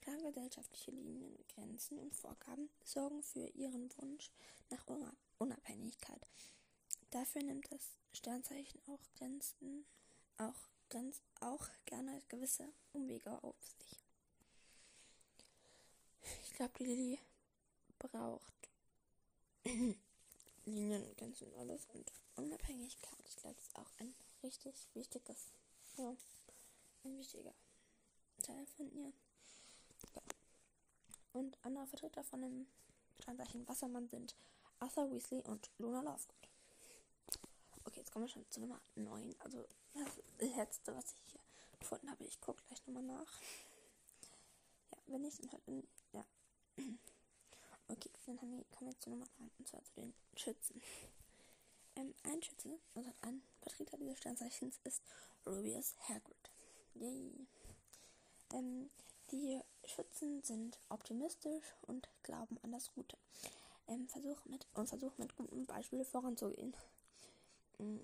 Klare 0.01 0.33
gesellschaftliche 0.33 0.91
Linien, 0.91 1.39
Grenzen 1.55 1.99
und 1.99 2.15
Vorgaben 2.15 2.71
sorgen 2.83 3.23
für 3.23 3.47
ihren 3.55 3.91
Wunsch 3.99 4.31
nach 4.71 4.87
Unabhängigkeit. 5.39 6.27
Dafür 7.11 7.43
nimmt 7.43 7.71
das 7.71 7.97
Sternzeichen 8.13 8.81
auch 8.87 9.01
Grenzen, 9.17 9.87
auch, 10.39 10.69
Grenz, 10.89 11.23
auch 11.41 11.67
gerne 11.85 12.23
gewisse 12.29 12.73
Umwege 12.93 13.43
auf 13.43 13.57
sich. 13.79 14.08
Ich 16.45 16.53
glaube, 16.55 16.73
die 16.79 16.85
Lilly 16.85 17.21
braucht 17.99 18.69
Linien, 20.65 21.17
Grenzen 21.17 21.49
und 21.49 21.59
alles 21.59 21.87
und 21.93 22.13
Unabhängigkeit. 22.37 23.19
Ich 23.29 23.37
glaube, 23.37 23.57
das 23.57 23.67
ist 23.67 23.79
auch 23.79 23.91
ein 23.99 24.15
richtig 24.43 24.89
wichtiges, 24.95 25.53
ja, 25.97 26.15
ein 27.05 27.19
wichtiger 27.19 27.55
Teil 28.43 28.67
von 28.67 28.91
ihr. 28.93 29.13
Ja. 30.15 30.23
Und 31.33 31.57
andere 31.65 31.87
Vertreter 31.87 32.25
von 32.25 32.43
dem 32.43 32.67
Sternzeichen 33.21 33.67
Wassermann 33.69 34.09
sind 34.09 34.35
Arthur 34.79 35.11
Weasley 35.11 35.43
und 35.43 35.71
Luna 35.79 36.01
Lovegood. 36.03 36.49
Okay, 37.85 38.01
jetzt 38.01 38.13
kommen 38.13 38.27
wir 38.27 38.31
schon 38.31 38.49
zu 38.51 38.61
Nummer 38.61 38.81
9. 38.95 39.35
Also 39.41 39.67
das 39.95 40.57
letzte, 40.57 40.95
was 40.95 41.13
ich 41.13 41.33
hier 41.33 41.41
gefunden 41.79 42.11
habe. 42.11 42.25
Ich 42.25 42.41
gucke 42.41 42.63
gleich 42.67 42.87
nochmal 42.87 43.03
nach. 43.03 43.41
Ja, 44.91 44.99
wenn 45.07 45.23
nicht, 45.23 45.43
dann 45.43 45.53
halt 45.53 45.67
in. 45.67 45.87
Okay, 47.91 48.11
dann 48.27 48.39
haben 48.43 48.53
wir, 48.53 48.65
kommen 48.77 48.91
wir 48.91 49.01
zu 49.01 49.09
Nummer 49.09 49.25
9, 49.39 49.51
und 49.59 49.67
zwar 49.67 49.83
zu 49.83 49.95
den 49.95 50.13
Schützen. 50.37 50.83
Ähm, 51.97 52.15
ein 52.23 52.43
Schütze, 52.43 52.79
also 52.95 53.11
ein 53.23 53.43
Vertreter 53.63 53.97
dieses 53.97 54.19
Sternzeichens 54.19 54.79
ist 54.85 55.03
Rubius 55.47 55.95
Hagrid. 56.07 56.51
Yay. 56.95 57.47
Ähm, 58.53 58.91
die 59.31 59.61
Schützen 59.85 60.43
sind 60.43 60.79
optimistisch 60.91 61.65
und 61.83 62.09
glauben 62.23 62.59
an 62.63 62.73
das 62.73 62.93
Gute. 62.93 63.17
Ähm, 63.87 64.07
versuchen 64.09 64.51
mit, 64.51 64.67
und 64.75 64.87
versuchen 64.87 65.23
mit 65.23 65.35
gutem 65.35 65.65
Beispiel 65.65 66.05
voranzugehen. 66.05 66.77
Ähm, 67.79 68.01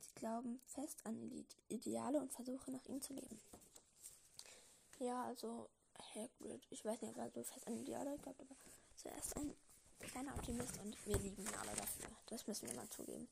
sie 0.00 0.14
glauben 0.16 0.60
fest 0.66 0.98
an 1.04 1.28
die 1.30 1.46
Ideale 1.68 2.20
und 2.20 2.32
versuchen 2.32 2.72
nach 2.72 2.84
ihnen 2.86 3.02
zu 3.02 3.12
leben. 3.12 3.40
Ja, 4.98 5.24
also 5.24 5.68
Hagrid, 6.14 6.66
ich 6.70 6.84
weiß 6.84 7.00
nicht, 7.02 7.10
ob 7.12 7.18
er 7.18 7.30
so 7.30 7.42
fest 7.42 7.66
an 7.66 7.78
Ideale 7.78 8.16
glaubt, 8.18 8.40
aber 8.40 8.56
zuerst 8.96 9.36
ein 9.36 9.54
kleiner 9.98 10.34
Optimist 10.34 10.78
und 10.78 11.06
wir 11.06 11.18
lieben 11.18 11.42
ihn 11.42 11.54
alle 11.54 11.74
dafür. 11.74 12.08
Das 12.26 12.46
müssen 12.46 12.68
wir 12.68 12.76
mal 12.76 12.88
zugeben. 12.90 13.28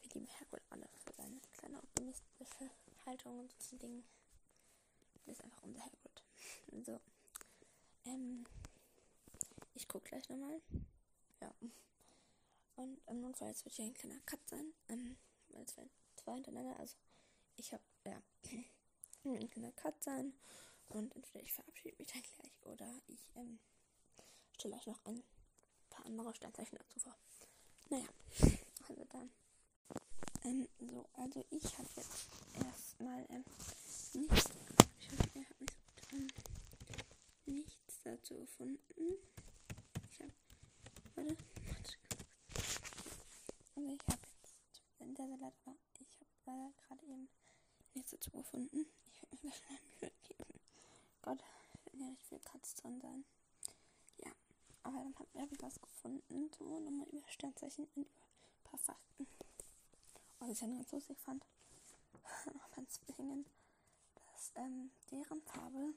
Wir 0.00 0.10
lieben 0.14 0.28
Hagrid 0.40 0.62
alle 0.70 0.88
für 1.04 1.12
seine 1.12 1.40
kleine 1.52 1.78
optimistische 1.78 2.70
Haltung 3.06 3.40
und 3.40 3.54
so 3.60 3.76
Dinge. 3.76 4.02
Das 5.26 5.38
ist 5.38 5.44
einfach 5.44 5.62
unser 5.62 5.80
Hagrid. 5.80 6.22
So. 6.84 7.00
Ähm, 8.06 8.44
ich 9.74 9.88
gucke 9.88 10.08
gleich 10.08 10.28
nochmal. 10.28 10.60
Ja. 11.40 11.52
Und 12.76 13.00
im 13.06 13.20
Notfall 13.20 13.48
jetzt 13.48 13.64
wird 13.64 13.74
hier 13.74 13.86
ein 13.86 13.94
kleiner 13.94 14.20
Cut 14.26 14.40
sein. 14.48 14.72
Ähm, 14.88 15.16
weil 15.48 15.62
es 15.62 15.76
werden 15.76 15.90
zwei 16.16 16.34
hintereinander. 16.34 16.78
Also 16.78 16.96
ich 17.56 17.72
habe, 17.72 17.82
ja, 18.06 18.22
ein 19.24 19.50
kleiner 19.50 19.72
Cut 19.72 20.02
sein. 20.02 20.34
Und 20.88 21.14
entweder 21.16 21.42
ich 21.42 21.52
verabschiede 21.52 21.96
mich 21.98 22.12
dann 22.12 22.22
gleich 22.22 22.62
oder 22.66 22.88
ich 23.08 23.28
ähm, 23.34 23.58
stelle 24.56 24.76
euch 24.76 24.86
noch 24.86 25.04
ein 25.04 25.22
paar 25.90 26.06
andere 26.06 26.34
Sternzeichen 26.34 26.78
dazu 26.78 27.00
vor. 27.00 27.16
Naja, 27.90 28.06
also 28.88 29.04
dann. 29.10 29.30
Ähm, 30.44 30.68
so, 30.78 31.06
also 31.14 31.44
ich 31.50 31.64
habe 31.78 31.88
jetzt 31.96 32.28
erstmal 32.54 33.24
ähm, 33.30 33.44
nichts, 34.14 34.50
ich 34.98 35.10
hab, 35.10 35.34
ich 35.34 35.48
hab 35.48 35.60
nicht, 35.60 35.74
ähm, 36.12 36.28
nichts 37.46 38.02
dazu 38.02 38.36
gefunden. 38.40 38.78
Ich 40.10 40.20
habe, 40.20 40.32
warte. 41.14 41.36
Also 43.76 43.90
ich 43.90 44.00
habe 44.08 44.18
jetzt 44.42 44.82
der 45.00 45.14
Salat, 45.14 45.40
aber 45.42 45.76
ich 45.98 46.20
habe 46.20 46.30
leider 46.46 46.72
gerade 46.86 47.06
eben 47.06 47.28
nichts 47.94 48.10
dazu 48.10 48.30
gefunden. 48.30 48.86
Ich 49.06 49.22
werde 49.22 49.36
mir 49.36 49.40
gleich 49.40 49.62
mal 49.68 49.78
Mühe 50.00 50.12
geben. 50.22 50.43
Gott, 51.24 51.42
wird 51.84 51.96
ja 51.96 52.06
nicht 52.06 52.22
viel 52.24 52.38
Katz 52.40 52.74
drin 52.74 53.00
sein. 53.00 53.24
Aber 54.84 54.98
dann 54.98 55.14
habe 55.16 55.54
ich 55.54 55.62
was 55.62 55.80
gefunden, 55.80 56.50
so 56.58 56.78
nochmal 56.78 57.06
über 57.08 57.26
Sternzeichen 57.28 57.88
und 57.94 58.02
über 58.02 58.10
ein 58.10 58.64
paar 58.64 58.78
Fakten. 58.78 59.26
Was 60.38 60.50
ich 60.50 60.58
dann 60.60 60.76
ganz 60.76 60.92
lustig 60.92 61.18
fand, 61.20 61.42
beim 62.76 62.86
Zwillingen, 62.90 63.46
dass 64.14 64.52
ähm, 64.56 64.90
deren 65.10 65.40
Farbe 65.42 65.94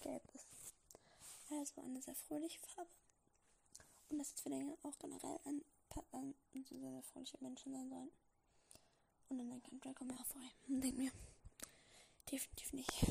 gelb 0.00 0.22
ist. 0.34 0.46
Also 1.50 1.82
eine 1.82 2.00
sehr 2.00 2.14
fröhliche 2.14 2.60
Farbe. 2.60 2.90
Und 4.08 4.18
dass 4.18 4.34
Zwillinge 4.34 4.78
auch 4.82 4.98
generell 4.98 5.38
ein, 5.44 5.62
ein, 6.12 6.34
ein 6.54 6.64
sehr, 6.64 6.78
sehr 6.78 7.02
fröhliche 7.02 7.36
Menschen 7.40 7.72
sein 7.72 7.90
sollen. 7.90 8.10
Und 9.28 9.38
dann 9.38 9.50
denkt 9.50 9.84
Draco 9.84 10.04
Malfoy 10.04 10.50
und 10.68 10.80
denkt 10.80 10.96
mir, 10.96 11.12
definitiv 12.30 12.72
nicht. 12.72 13.06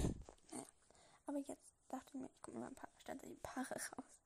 Aber 1.33 1.41
jetzt 1.47 1.73
dachte 1.87 2.11
ich 2.13 2.21
mir, 2.21 2.29
ich 2.29 2.41
gucke 2.43 2.57
mir 2.57 2.63
mal 2.63 2.67
ein 2.69 2.75
paar 2.75 2.91
Sternzeichen 2.97 3.39
Paare 3.41 3.73
raus. 3.73 4.21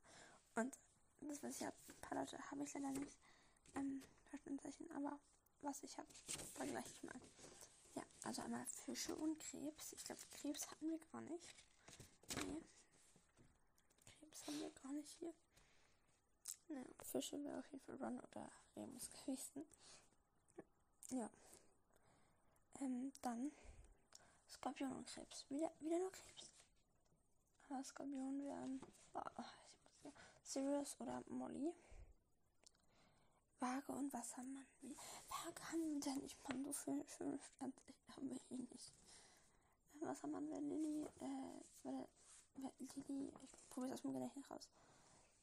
Und 0.56 0.78
das, 1.20 1.42
was 1.42 1.56
ich 1.56 1.66
habe, 1.66 1.76
ein 1.88 2.00
paar 2.02 2.18
Leute 2.18 2.38
habe 2.50 2.62
ich 2.62 2.74
leider 2.74 2.90
nicht. 2.90 3.18
Ähm, 3.76 4.02
Verstandszeichen, 4.26 4.90
aber 4.92 5.18
was 5.62 5.82
ich 5.82 5.96
habe, 5.96 6.08
vergleiche 6.54 6.90
ich 6.92 7.02
mal. 7.02 7.18
Ja, 7.94 8.02
also 8.24 8.42
einmal 8.42 8.66
Fische 8.66 9.16
und 9.16 9.40
Krebs. 9.40 9.94
Ich 9.94 10.04
glaube, 10.04 10.20
Krebs 10.32 10.70
hatten 10.70 10.90
wir 10.90 10.98
gar 11.10 11.22
nicht. 11.22 11.56
Nee. 12.46 12.62
Krebs 14.18 14.46
haben 14.46 14.60
wir 14.60 14.70
gar 14.70 14.92
nicht 14.92 15.10
hier. 15.18 15.32
Naja, 16.68 16.84
Fische 17.00 17.42
wäre 17.42 17.58
auf 17.58 17.72
jeden 17.72 17.84
Fall 17.84 17.96
Ron 17.96 18.20
oder 18.20 18.50
Remus 18.76 19.08
gewesen. 19.12 19.66
Ja. 21.08 21.30
Ähm, 22.80 23.12
dann 23.22 23.50
Skorpion 24.46 24.92
und 24.92 25.06
Krebs. 25.06 25.46
Wieder, 25.48 25.72
wieder 25.80 25.98
nur 25.98 26.12
Krebs. 26.12 26.57
Skorpion 27.84 28.42
wären. 28.42 28.80
Oh, 29.14 29.42
Sirius 30.42 30.96
oder 31.00 31.22
Molly. 31.28 31.72
Waage 33.60 33.92
und 33.92 34.12
Wassermann. 34.12 34.66
Waage 35.28 35.62
haben 35.70 35.94
wir 35.94 36.00
denn 36.00 36.18
nicht 36.18 36.48
mal 36.48 36.64
so 36.64 36.72
viel 36.72 37.04
schöne 37.08 37.38
Stand. 37.38 37.74
Haben 38.16 38.30
wir 38.30 38.38
hier 38.48 38.58
nicht. 38.58 38.92
Wassermann 40.00 40.48
wäre 40.48 40.60
Lilly. 40.60 41.04
Äh, 41.20 41.60
wär, 41.82 42.08
wär 42.56 42.72
Lilly. 42.78 43.32
Ich 43.42 43.68
probiere 43.68 43.92
es 43.92 43.98
aus 43.98 44.02
dem 44.02 44.12
Gedächtnis 44.12 44.50
raus. 44.50 44.68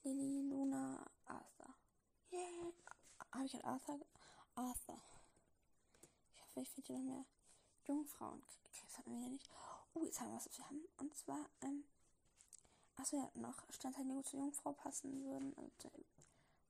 Lilly, 0.04 0.50
Luna, 0.50 1.06
Arthur. 1.26 1.76
Yeah. 2.32 2.72
Habe 3.32 3.46
ich 3.46 3.54
halt 3.54 3.66
Arthur? 3.66 4.00
Arthur. 4.56 5.02
Ich 6.34 6.42
hoffe, 6.42 6.62
ich 6.62 6.70
finde 6.70 6.94
noch 6.94 7.02
mehr 7.02 7.26
Jungfrauen. 7.86 8.42
Krebs 8.72 8.98
hatten 8.98 9.12
wir 9.12 9.20
ja 9.20 9.30
nicht. 9.30 9.50
Oh, 9.94 10.04
jetzt 10.04 10.20
haben 10.20 10.30
wir 10.30 10.38
was, 10.38 10.48
was 10.48 10.58
wir 10.58 10.66
haben. 10.66 10.88
Und 10.98 11.16
zwar, 11.16 11.50
ähm, 11.62 11.84
Achso, 12.98 13.18
ja, 13.18 13.30
noch 13.36 13.56
Sternzeichen, 13.70 14.10
die 14.10 14.16
gut 14.16 14.28
zur 14.28 14.40
Jungfrau 14.40 14.74
passen 14.74 15.24
würden. 15.26 15.56
Also 15.58 15.92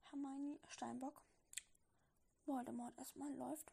Hermione, 0.10 0.60
Steinbock. 0.67 1.22
Voldemort 2.46 2.98
erstmal 2.98 3.34
läuft. 3.34 3.72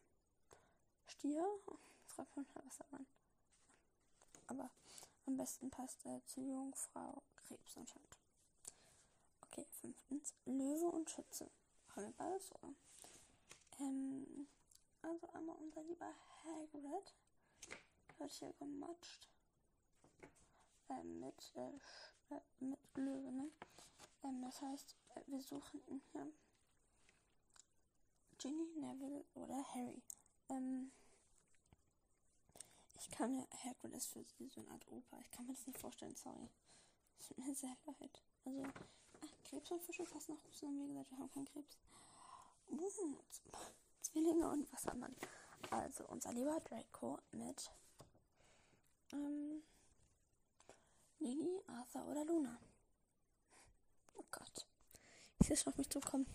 Stier. 1.07 1.45
Was 2.15 2.77
sagt 2.77 2.91
man? 2.91 3.07
Aber 4.47 4.69
am 5.25 5.37
besten 5.37 5.69
passt 5.71 6.05
er 6.05 6.23
zur 6.25 6.43
Jungfrau 6.43 7.23
Krebs 7.35 7.77
anscheinend. 7.77 8.17
Okay, 9.41 9.65
fünftens. 9.71 10.33
Löwe 10.45 10.87
und 10.87 11.09
Schütze. 11.09 11.49
Haben 11.95 12.05
wir 12.05 12.13
beides, 12.13 12.51
oder? 12.55 12.73
Ähm, 13.79 14.47
also 15.01 15.27
einmal 15.33 15.55
unser 15.57 15.83
lieber 15.83 16.13
Hagrid. 16.43 17.13
Wird 18.17 18.31
hier 18.31 18.53
gematscht. 18.53 19.27
Ähm, 20.89 21.19
mit 21.19 21.51
äh, 21.55 21.69
äh, 21.69 21.79
mit 22.59 22.79
Löwe, 22.95 23.31
ne? 23.31 23.51
Ähm, 24.23 24.41
das 24.41 24.61
heißt, 24.61 24.95
äh, 25.15 25.21
wir 25.27 25.41
suchen 25.41 25.81
hier 26.11 26.31
Ginny, 28.37 28.67
Neville 28.75 29.25
oder 29.35 29.63
Harry. 29.73 30.01
Ähm, 30.49 30.91
ich 32.95 33.09
kann 33.09 33.35
mir, 33.35 33.47
Hagrid 33.63 33.93
ist 33.93 34.07
für 34.07 34.23
sie 34.23 34.47
so 34.47 34.61
eine 34.61 34.71
Art 34.71 34.87
Opa. 34.87 35.19
Ich 35.21 35.31
kann 35.31 35.45
mir 35.45 35.53
das 35.53 35.67
nicht 35.67 35.79
vorstellen, 35.79 36.15
sorry. 36.15 36.49
Es 37.19 37.27
tut 37.27 37.37
mir 37.37 37.53
sehr 37.53 37.75
leid. 37.85 38.21
Also, 38.45 38.63
ach, 39.21 39.43
Krebs 39.43 39.71
und 39.71 39.81
Fische 39.81 40.03
passen 40.03 40.35
nach 40.35 40.45
Russen. 40.45 40.79
Wie 40.79 40.87
gesagt, 40.87 41.11
wir 41.11 41.19
haben 41.19 41.31
keinen 41.31 41.45
Krebs. 41.45 41.77
Uh, 42.69 43.17
Zwillinge 44.01 44.49
und 44.49 44.71
Wassermann. 44.71 45.15
Also, 45.69 46.05
unser 46.07 46.33
lieber 46.33 46.59
Draco 46.61 47.19
mit 47.31 47.71
ähm, 49.11 49.63
Lily, 51.19 51.61
Arthur 51.67 52.05
oder 52.07 52.25
Luna. 52.25 52.57
Oh 54.15 54.23
Gott. 54.31 54.67
Ich 55.39 55.47
sehe 55.47 55.57
schon 55.57 55.73
auf 55.73 55.77
mich 55.77 55.89
zukommen. 55.89 56.25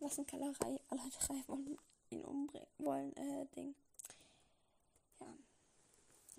Was 0.00 0.18
eine 0.18 0.26
Kellerei. 0.26 0.80
Alle 0.88 1.02
drei 1.10 1.42
wollen 1.46 1.78
ihn 2.10 2.24
umbringen. 2.24 2.66
Wollen, 2.78 3.16
äh, 3.16 3.46
Ding. 3.54 3.74
Ja. 5.20 5.26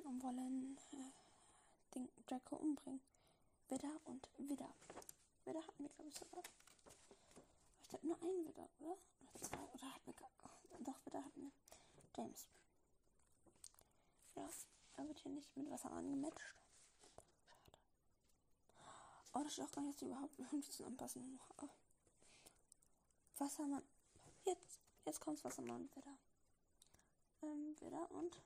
Und 0.04 0.24
wollen, 0.24 0.78
äh, 0.94 1.94
Ding, 1.96 2.10
Draco 2.28 2.56
umbringen. 2.58 3.02
Widder 3.70 4.00
und 4.06 4.28
Widder. 4.38 4.74
Widder 5.46 5.66
hatten 5.66 5.84
wir, 5.84 5.90
glaube 5.90 6.10
ich, 6.10 6.16
sogar. 6.16 6.44
Ich 7.82 7.88
glaube 7.90 8.08
nur 8.08 8.22
einen 8.22 8.48
Widder, 8.48 8.68
oder? 8.80 8.98
Oder 9.34 9.42
zwei, 9.42 9.58
oder 9.74 9.94
hatten 9.94 10.06
wir 10.06 10.14
gar. 10.14 10.32
Doch, 10.80 11.06
Widder 11.06 11.24
hatten 11.24 11.42
wir. 11.42 11.52
James. 12.18 12.48
Ja, 14.36 14.50
er 14.98 15.08
wird 15.08 15.20
hier 15.20 15.32
nicht 15.32 15.56
mit 15.56 15.70
Wasser 15.70 15.92
angematcht. 15.92 16.56
Oh, 19.34 19.44
das 19.44 19.58
ist 19.58 19.62
auch 19.62 19.72
gar 19.72 19.82
nicht, 19.82 19.94
dass 19.94 20.00
die 20.00 20.06
überhaupt 20.06 20.38
irgendwie 20.38 20.70
zusammenpassen. 20.70 21.40
Oh. 21.62 21.70
Wassermann. 23.38 23.84
Jetzt, 24.46 24.80
jetzt 25.06 25.20
kommt's 25.20 25.44
Wassermann 25.44 25.82
und 25.82 25.96
Widder. 25.96 26.18
Ähm, 27.44 27.76
Widder 27.80 28.12
und 28.12 28.40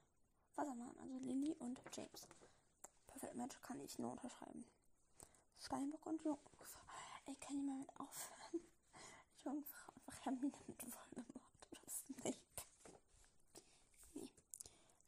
Wassermann, 0.56 0.96
also 1.00 1.18
Lily 1.20 1.54
und 1.60 1.80
James. 1.96 2.28
Perfect 3.08 3.36
Match 3.36 3.62
kann 3.62 3.80
ich 3.82 3.98
nur 4.00 4.12
unterschreiben. 4.12 4.66
Steinbock 5.60 6.06
und 6.06 6.24
Jungfrau. 6.24 6.82
Ey, 7.26 7.36
kann 7.36 7.58
jemand 7.58 7.80
mit 7.80 7.90
aufhören? 8.00 8.62
Jungfrau 9.44 9.94
einfach 9.94 10.26
Hermine 10.26 10.58
mit 10.68 10.82
Voldemort. 10.84 11.68
Das 11.84 12.04
nicht. 12.24 12.40
Nee. 14.14 14.30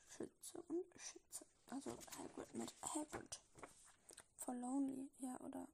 Schütze 0.07 0.62
und 0.67 0.86
Schütze. 1.00 1.46
Also 1.69 1.98
Hagrid 2.17 2.53
mit 2.55 2.74
Hagrid. 2.81 3.39
For 4.48 4.56
Lonely, 4.56 5.10
ja, 5.20 5.38
oder. 5.42 5.68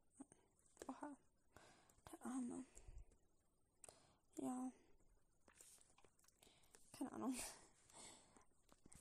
Oha. 0.88 1.16
Der 2.12 2.26
Arme. 2.26 2.66
Ja. 4.38 4.72
Keine 6.98 7.12
Ahnung. 7.12 7.36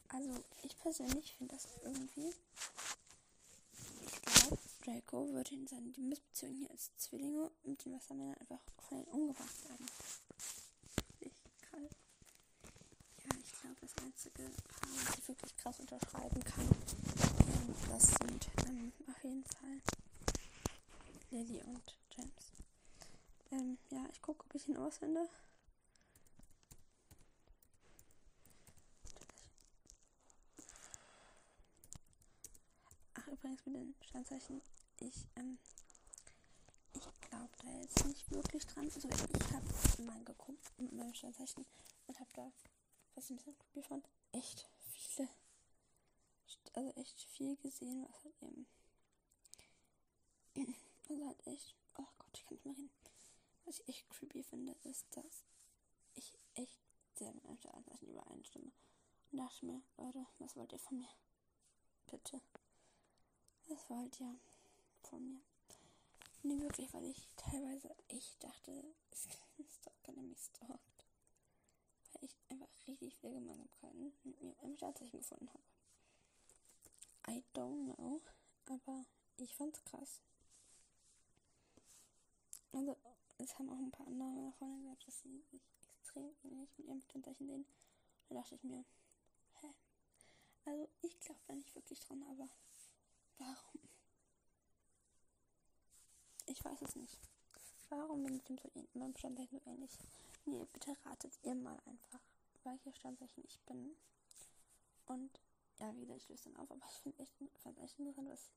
Also, 0.08 0.44
ich 0.62 0.76
persönlich 0.76 1.32
finde 1.32 1.54
das 1.54 1.68
irgendwie. 1.82 2.34
Ich 4.04 4.20
glaube, 4.34 4.58
Draco 4.84 5.28
würde 5.30 5.54
in 5.54 5.66
seiner 5.66 5.88
Liebesbeziehung 5.96 6.54
hier 6.54 6.70
als 6.70 6.94
Zwillinge 6.98 7.50
mit 7.64 7.82
den 7.82 7.94
Wassermännern 7.94 8.36
einfach 8.36 8.60
ihnen 8.90 9.04
umgebracht 9.04 9.64
werden. 9.70 9.86
Ich 11.20 11.32
kalt. 11.62 11.96
Ja, 13.24 13.38
ich 13.42 13.52
glaube, 13.58 13.76
das 13.80 14.04
einzige 14.04 14.50
Paar, 14.68 14.90
was 15.06 15.16
ich 15.16 15.28
wirklich 15.28 15.56
krass 15.56 15.80
unterschreiben 15.80 16.44
kann, 16.44 16.68
das 17.88 18.02
sind 18.08 18.48
ähm, 18.66 18.92
auf 19.08 19.22
jeden 19.22 19.44
Fall 19.44 19.80
Lily 21.30 21.60
und 21.62 21.96
James. 22.16 22.52
Ähm, 23.52 23.78
ja, 23.90 24.04
ich 24.10 24.20
gucke, 24.20 24.44
ob 24.44 24.54
ich 24.54 24.68
ihn 24.68 24.76
ausfinde. 24.76 25.28
Ach, 33.14 33.26
übrigens 33.28 33.64
mit 33.66 33.74
den 33.76 33.94
Sternzeichen. 34.02 34.60
Ich, 35.00 35.26
ähm, 35.36 35.58
ich 36.94 37.02
glaube 37.20 37.50
da 37.62 37.70
jetzt 37.80 38.04
nicht 38.06 38.30
wirklich 38.30 38.66
dran. 38.66 38.84
Also 38.94 39.08
ich 39.08 39.52
habe 39.52 40.02
mal 40.04 40.24
geguckt 40.24 40.72
mit 40.78 40.92
meinem 40.92 41.14
Sternzeichen 41.14 41.64
und 42.06 42.18
habe 42.18 42.30
da, 42.34 42.52
was 43.14 43.24
ich 43.24 43.30
ein 43.30 43.36
bisschen 43.36 43.58
creepy 43.58 43.82
fand, 43.82 44.08
echt 44.32 44.68
viele, 44.90 45.28
also 46.74 46.90
echt 46.92 47.22
viel 47.22 47.56
gesehen, 47.56 48.06
was 48.08 48.24
halt 48.24 48.42
eben, 48.42 48.66
also 51.08 51.26
halt 51.26 51.46
echt, 51.46 51.76
oh 51.96 52.06
Gott, 52.18 52.30
ich 52.34 52.44
kann 52.44 52.54
nicht 52.56 52.64
mehr 52.64 52.76
reden. 52.76 52.90
Was 53.64 53.80
ich 53.80 53.88
echt 53.88 54.10
creepy 54.10 54.42
finde, 54.42 54.72
ist, 54.82 55.06
dass 55.16 55.44
ich 56.14 56.38
echt 56.54 56.80
sehr 57.14 57.32
mit 57.32 57.44
einem 57.44 57.58
Sternzeichen 57.58 58.08
übereinstimme. 58.08 58.72
Und 59.30 59.38
dachte 59.38 59.66
mir, 59.66 59.82
Leute, 59.96 60.26
was 60.38 60.56
wollt 60.56 60.72
ihr 60.72 60.78
von 60.78 60.98
mir? 60.98 61.08
Bitte. 62.06 62.40
Was 63.66 63.88
wollt 63.88 64.20
ihr 64.20 64.38
von 65.02 65.24
mir? 65.26 65.40
Nee, 66.42 66.60
wirklich, 66.60 66.92
weil 66.92 67.04
ich 67.04 67.28
teilweise 67.36 67.94
echt 68.08 68.42
dachte, 68.42 68.94
es 69.10 69.28
keiner 70.02 70.22
mich 70.22 70.40
stalkt. 70.40 71.06
Weil 72.12 72.24
ich 72.24 72.36
einfach 72.48 72.68
richtig 72.86 73.16
viele 73.16 73.34
Gemeinsamkeiten 73.34 74.12
mit 74.24 74.42
mir 74.42 74.54
im 74.62 74.76
Sternzeichen 74.76 75.20
gefunden 75.20 75.48
habe. 75.48 75.62
I 77.28 77.42
don't 77.54 77.94
know, 77.94 78.20
aber 78.66 79.04
ich 79.36 79.54
fand's 79.54 79.82
krass. 79.84 80.20
Also, 82.72 82.96
es 83.38 83.58
haben 83.58 83.68
auch 83.70 83.78
ein 83.78 83.90
paar 83.90 84.06
andere 84.06 84.28
meiner 84.28 84.52
Freunde 84.52 84.80
gesagt, 84.82 85.06
dass 85.06 85.20
sie 85.20 85.42
sich 85.50 85.62
extrem 85.98 86.34
ähnlich 86.42 86.70
mit 86.78 86.86
ihrem 86.86 87.00
Sternzeichen 87.00 87.46
sehen. 87.46 87.66
Da 88.28 88.34
dachte 88.36 88.54
ich 88.54 88.62
mir, 88.62 88.84
hä? 89.60 89.74
Also, 90.64 90.88
ich 91.02 91.18
glaube 91.20 91.40
da 91.46 91.54
nicht 91.54 91.74
wirklich 91.74 92.00
dran, 92.00 92.22
aber 92.24 92.48
warum? 93.38 93.80
Ich 96.46 96.64
weiß 96.64 96.82
es 96.82 96.96
nicht. 96.96 97.18
Warum 97.88 98.24
bin 98.24 98.34
ich 98.36 98.42
dem 98.44 98.58
so 98.58 98.68
in 98.74 98.88
meinem 98.94 99.16
Sternzeichen 99.16 99.60
so 99.60 99.70
ähnlich? 99.70 99.98
Nee, 100.46 100.66
bitte 100.72 100.96
ratet 101.04 101.38
ihr 101.42 101.54
mal 101.54 101.78
einfach, 101.84 102.20
welches 102.64 102.96
Sternzeichen 102.96 103.44
ich 103.44 103.60
bin. 103.60 103.94
Und 105.06 105.40
ja, 105.82 105.92
wie 105.96 106.00
gesagt, 106.00 106.20
ich 106.22 106.28
löse 106.28 106.44
dann 106.44 106.56
auf, 106.56 106.70
aber 106.70 106.86
ich 106.88 107.02
finde 107.02 107.22
echt, 107.22 107.34
fand 107.56 107.78
echt 107.80 107.98
interessant, 107.98 108.28
was 108.28 108.52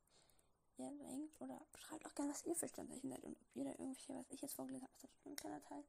ihr 0.77 0.91
denkt. 0.91 1.41
Oder 1.41 1.59
schreibt 1.75 2.05
auch 2.05 2.13
gerne, 2.13 2.31
was 2.31 2.45
ihr 2.45 2.55
für 2.55 2.67
Sternzeichen 2.67 3.09
seid 3.09 3.23
und 3.23 3.35
ob 3.35 3.55
ihr 3.55 3.63
da 3.63 3.71
irgendwelche, 3.71 4.13
was 4.15 4.29
ich 4.29 4.41
jetzt 4.41 4.53
vorgelesen 4.53 4.83
habe, 4.85 4.93
ist 4.93 5.03
natürlich 5.03 5.25
nur 5.25 5.33
ein 5.33 5.37
kleiner 5.37 5.63
Teil. 5.63 5.83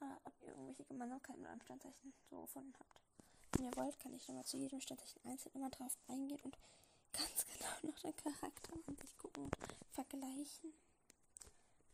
Äh, 0.00 0.16
ob 0.24 0.42
ihr 0.42 0.48
irgendwelche 0.48 0.84
Gemeinsamkeiten 0.84 1.40
mit 1.40 1.50
einem 1.50 1.60
Sternzeichen 1.60 2.12
so 2.28 2.40
gefunden 2.40 2.74
habt. 2.80 3.00
Wenn 3.52 3.66
ihr 3.66 3.76
wollt, 3.76 3.98
kann 4.00 4.12
ich 4.12 4.26
nochmal 4.26 4.44
zu 4.44 4.56
jedem 4.56 4.80
Sternzeichen 4.80 5.24
einzeln 5.24 5.52
immer 5.54 5.70
drauf 5.70 5.96
eingehen 6.08 6.40
und 6.40 6.58
ganz 7.12 7.46
genau 7.46 7.70
nach 7.92 8.00
dem 8.00 8.16
Charakter 8.16 8.72
an 8.86 8.96
sich 8.96 9.16
gucken 9.18 9.44
und 9.44 9.56
vergleichen. 9.92 10.72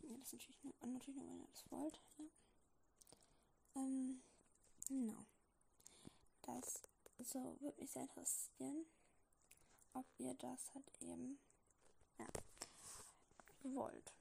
Ja, 0.00 0.16
das 0.16 0.32
natürlich 0.32 0.62
nur, 0.62 0.72
natürlich 0.80 1.16
nur, 1.16 1.26
wenn 1.26 1.40
ihr 1.40 1.46
das 1.48 1.70
wollt. 1.70 2.00
Ja. 2.16 3.82
Ähm, 3.82 4.22
genau. 4.88 5.26
Das 6.42 6.82
so 7.18 7.56
würde 7.60 7.80
mich 7.80 7.90
sehr 7.90 8.02
interessieren, 8.02 8.86
ob 9.94 10.06
ihr 10.18 10.34
das 10.34 10.74
halt 10.74 10.90
eben 11.00 11.38
ja, 12.18 12.26
wollt. 13.62 14.12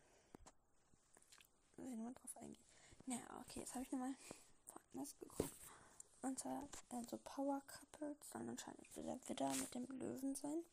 Muss 1.78 1.92
ich 1.92 1.98
nochmal 1.98 2.14
drauf 2.14 2.38
eingehen. 2.38 2.66
Naja, 3.06 3.40
okay, 3.42 3.60
jetzt 3.60 3.74
habe 3.76 3.84
ich 3.84 3.92
nochmal 3.92 4.16
woanders 4.68 5.18
geguckt. 5.20 5.54
Und 6.22 6.40
zwar, 6.40 6.68
also 6.90 7.18
Power 7.24 7.62
Couples 7.68 8.18
sollen 8.32 8.50
anscheinend 8.50 8.96
wieder 8.96 9.20
Widder 9.28 9.54
mit 9.56 9.76
dem 9.76 9.86
Löwen 10.00 10.34
sein. 10.36 10.64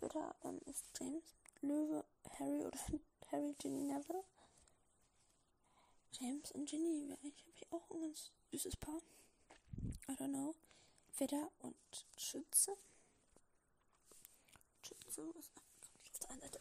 Widder 0.00 0.34
ähm, 0.44 0.60
ist 0.64 0.84
James, 0.98 1.34
Löwe, 1.60 2.04
Harry 2.38 2.64
oder 2.64 2.78
Harry, 3.32 3.54
Ginny, 3.58 3.82
Neville. 3.82 4.24
James 6.12 6.52
und 6.52 6.66
Ginny 6.66 7.08
wäre 7.08 7.18
eigentlich 7.22 7.70
auch 7.70 7.90
ein 7.90 8.00
ganz 8.00 8.30
süßes 8.50 8.76
Paar. 8.76 9.00
I 10.08 10.12
don't 10.12 10.30
know. 10.30 10.54
Widder 11.20 11.50
und 11.58 12.06
Schütze. 12.16 12.76
Schütze 14.82 15.22
ist 15.38 15.50
auf 16.12 16.18
der 16.20 16.30
einen 16.30 16.40
Seite 16.40 16.60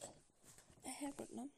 äh, 0.84 0.90
Hagrid, 0.90 1.32
ne? 1.32 1.50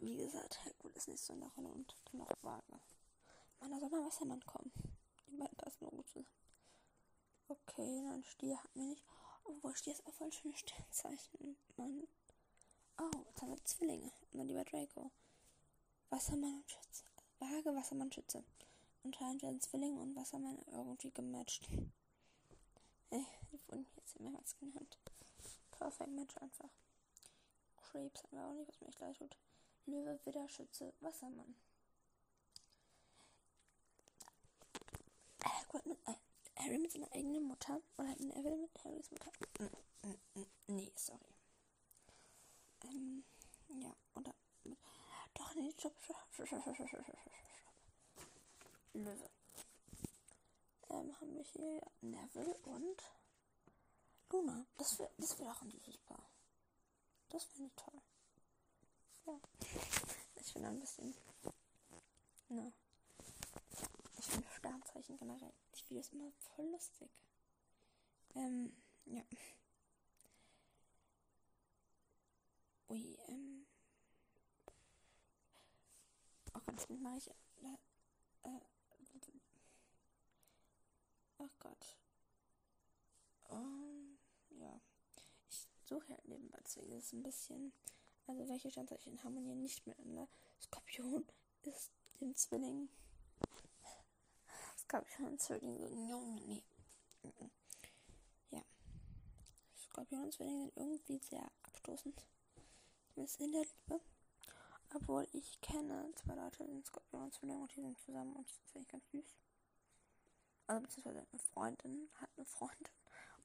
Wie 0.00 0.16
gesagt, 0.16 0.64
Hagrid 0.64 0.96
ist 0.96 1.08
nicht 1.08 1.22
so 1.22 1.32
in 1.32 1.40
der 1.40 1.48
Rolle 1.50 1.68
und 1.68 1.96
dann 2.12 2.22
auch 2.22 2.30
vage. 2.42 2.80
Man, 3.60 3.70
da 3.70 3.78
soll 3.78 3.88
mal 3.90 4.04
Wassermann 4.04 4.44
kommen. 4.44 4.70
Die 5.28 5.36
beiden 5.36 5.56
passen 5.56 5.84
nur 5.84 5.92
gut 5.92 6.08
zusammen. 6.08 6.26
Okay, 7.48 8.02
dann 8.04 8.24
Stier 8.24 8.58
hatten 8.62 8.80
wir 8.80 8.86
nicht. 8.86 9.04
Obwohl, 9.44 9.74
Stier 9.74 9.94
ist 9.94 10.06
auch 10.06 10.12
voll 10.14 10.32
schönes 10.32 10.60
Sternzeichen. 10.60 11.56
Mann. 11.76 12.06
Oh, 12.98 13.10
jetzt 13.26 13.40
haben 13.40 13.50
wir 13.50 13.64
Zwillinge. 13.64 14.12
Und 14.32 14.38
dann 14.38 14.46
lieber 14.48 14.64
Draco. 14.64 15.10
Wassermann 16.10 16.56
und 16.56 16.70
Schütze. 16.70 17.04
Vage 17.38 17.74
Wassermann 17.74 18.12
Schütze. 18.12 18.44
Anscheinend 19.02 19.42
werden 19.42 19.60
Zwillinge 19.60 20.00
und 20.00 20.14
Wassermann 20.14 20.58
irgendwie 20.72 21.10
gematcht. 21.10 21.68
Ey, 23.10 23.26
die 23.50 23.60
wurden 23.68 23.86
jetzt 23.96 24.20
mehrmals 24.20 24.56
genannt. 24.58 24.98
Perfect 25.70 26.10
Match 26.10 26.36
einfach. 26.38 26.70
Krebs 27.76 28.22
haben 28.22 28.36
wir 28.36 28.46
auch 28.46 28.52
nicht, 28.52 28.68
was 28.68 28.80
mir 28.80 28.88
echt 28.88 29.00
leid 29.00 29.16
tut. 29.16 29.36
Löwe, 29.86 30.20
Widder, 30.24 30.48
Schütze, 30.48 30.92
Wassermann. 31.00 31.56
Äh, 35.40 35.48
Hagrid 35.48 35.86
mit, 35.86 35.98
äh, 36.06 36.14
Harry 36.56 36.78
mit 36.78 36.92
seiner 36.92 37.10
eigenen 37.12 37.44
Mutter 37.44 37.80
oder 37.96 38.08
halt 38.08 38.20
Neville 38.20 38.56
mit 38.56 38.84
Harrys 38.84 39.10
Mutter. 39.10 39.32
Mm, 39.58 40.08
mm, 40.08 40.40
mm, 40.40 40.46
nee, 40.68 40.92
sorry. 40.96 41.34
Ähm, 42.84 43.24
ja, 43.80 43.92
oder 44.14 44.34
mit, 44.64 44.78
doch, 45.34 45.54
nee, 45.54 45.72
stopp, 45.78 45.94
stopp, 46.02 46.16
stopp, 46.32 46.46
stopp, 46.46 46.62
stopp, 46.62 46.88
stopp, 46.88 47.02
stopp. 47.04 47.16
Löwe. 48.92 49.30
Ähm, 50.90 51.20
haben 51.20 51.34
wir 51.34 51.44
hier 51.44 51.80
Neville 52.00 52.56
und 52.64 53.02
Luna. 54.30 54.66
Das 54.76 54.98
wäre 54.98 55.10
das 55.18 55.38
wär 55.38 55.50
auch 55.50 55.62
ein 55.62 55.70
süßes 55.70 55.98
Paar. 55.98 56.28
Das 57.28 57.44
finde 57.44 57.66
ich 57.66 57.82
toll. 57.82 58.00
Ja. 59.26 59.40
Ich 60.36 60.52
finde 60.52 60.68
ein 60.68 60.80
bisschen. 60.80 61.14
Na. 62.48 62.72
Ich 64.18 64.26
finde 64.26 64.48
Sternzeichen 64.50 65.16
generell. 65.16 65.52
Ich 65.72 65.84
finde 65.84 66.02
das 66.02 66.12
immer 66.12 66.32
voll 66.56 66.66
lustig. 66.66 67.10
Ähm, 68.34 68.76
ja. 69.06 69.22
Ui, 72.88 73.16
ähm. 73.28 73.66
Gott, 76.52 76.62
das 76.66 76.88
mache 76.88 77.18
ich. 77.18 77.28
Äh, 77.28 78.48
äh, 78.48 78.60
ach 81.40 81.58
Gott. 81.58 81.96
Um, 83.48 84.18
ja. 84.50 84.80
Ich 85.48 85.68
suche 85.84 86.08
halt 86.08 86.26
nebenbei, 86.28 86.58
deswegen 86.64 86.92
ist 86.92 87.12
ein 87.12 87.22
bisschen. 87.22 87.72
Also, 88.26 88.48
welche 88.48 88.70
Sternzeichen 88.70 89.22
harmonieren 89.24 89.60
nicht 89.60 89.86
miteinander? 89.86 90.28
Skorpion 90.60 91.26
ist 91.62 91.90
im 92.20 92.34
Zwilling. 92.36 92.88
Skorpion 94.76 95.28
und 95.28 95.40
Zwilling 95.40 95.78
sind. 95.78 96.64
Nee. 97.22 97.50
Ja. 98.50 98.62
Skorpion 99.76 100.24
und 100.24 100.32
Zwilling 100.32 100.60
sind 100.62 100.76
irgendwie 100.76 101.18
sehr 101.18 101.50
abstoßend. 101.62 102.24
Zumindest 103.12 103.40
in 103.40 103.52
der 103.52 103.62
Liebe. 103.62 104.00
Obwohl 104.94 105.26
ich 105.32 105.60
kenne 105.60 106.12
zwei 106.16 106.34
Leute, 106.34 106.64
die 106.64 106.72
sind 106.72 106.86
Skorpion 106.86 107.22
und 107.22 107.34
Zwilling 107.34 107.62
und 107.62 107.74
die 107.76 107.80
sind 107.80 107.98
zusammen 107.98 108.34
und 108.34 108.48
das 108.48 108.58
finde 108.72 108.86
ich 108.86 108.88
ganz 108.88 109.10
süß. 109.10 109.36
Also 110.70 110.82
beziehungsweise 110.82 111.26
eine 111.32 111.40
Freundin 111.52 112.08
hat 112.20 112.30
eine 112.36 112.46
Freundin 112.46 112.86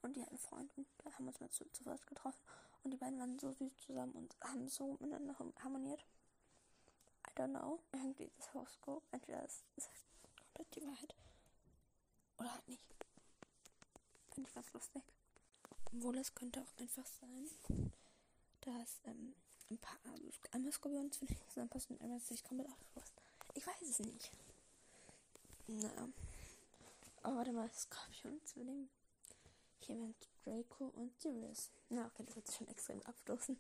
und 0.04 0.16
die 0.16 0.22
hat 0.22 0.30
einen 0.30 0.38
Freund 0.38 0.70
und 0.78 0.86
da 1.00 1.12
haben 1.12 1.26
wir 1.26 1.30
uns 1.30 1.40
mal 1.40 1.50
zu, 1.50 1.66
zu 1.72 1.84
first 1.84 2.06
getroffen 2.06 2.40
und 2.84 2.92
die 2.92 2.98
beiden 2.98 3.18
waren 3.20 3.40
so 3.40 3.52
süß 3.52 3.76
zusammen 3.80 4.12
und 4.12 4.36
haben 4.42 4.70
so 4.70 4.96
miteinander 5.00 5.36
harmoniert. 5.64 6.06
I 7.28 7.32
don't 7.36 7.50
know. 7.50 7.80
Irgendwie 7.94 8.30
das 8.38 8.54
Horoskop. 8.54 9.02
Entweder 9.12 9.44
ist 9.44 9.64
es 9.76 9.90
komplett 10.38 10.76
die 10.76 10.84
Wahrheit 10.84 11.16
oder 12.38 12.54
halt 12.54 12.68
nicht. 12.68 12.86
Finde 14.30 14.48
ich 14.48 14.54
ganz 14.54 14.72
lustig. 14.74 15.02
Obwohl 15.86 16.20
es 16.20 16.36
könnte 16.36 16.62
auch 16.62 16.80
einfach 16.80 17.08
sein, 17.08 17.50
dass 18.62 19.02
ähm, 19.06 19.34
ein 19.72 19.80
paar 19.80 19.98
also 20.12 20.30
einmal 20.52 20.72
Skorpion 20.72 21.12
Zwillinge 21.12 21.48
zusammenpassen 21.48 21.96
und 21.96 22.04
einmal 22.04 22.20
sich 22.20 22.44
komplett 22.44 22.70
ausgeschlossen. 22.70 23.16
Ich 23.56 23.66
weiß 23.66 23.82
es 23.82 23.98
nicht. 23.98 24.32
Naja. 25.66 26.08
Aber 27.26 27.38
warte 27.38 27.54
mal, 27.54 27.72
Skorpion 27.74 28.40
Zwilling. 28.46 28.88
Hier 29.80 29.98
wären 29.98 30.14
Draco 30.44 30.86
und 30.90 31.20
Sirius. 31.20 31.72
Na, 31.90 32.06
okay, 32.06 32.24
das 32.24 32.36
wird 32.36 32.52
schon 32.54 32.68
extrem 32.68 33.02
abstoßen. 33.02 33.58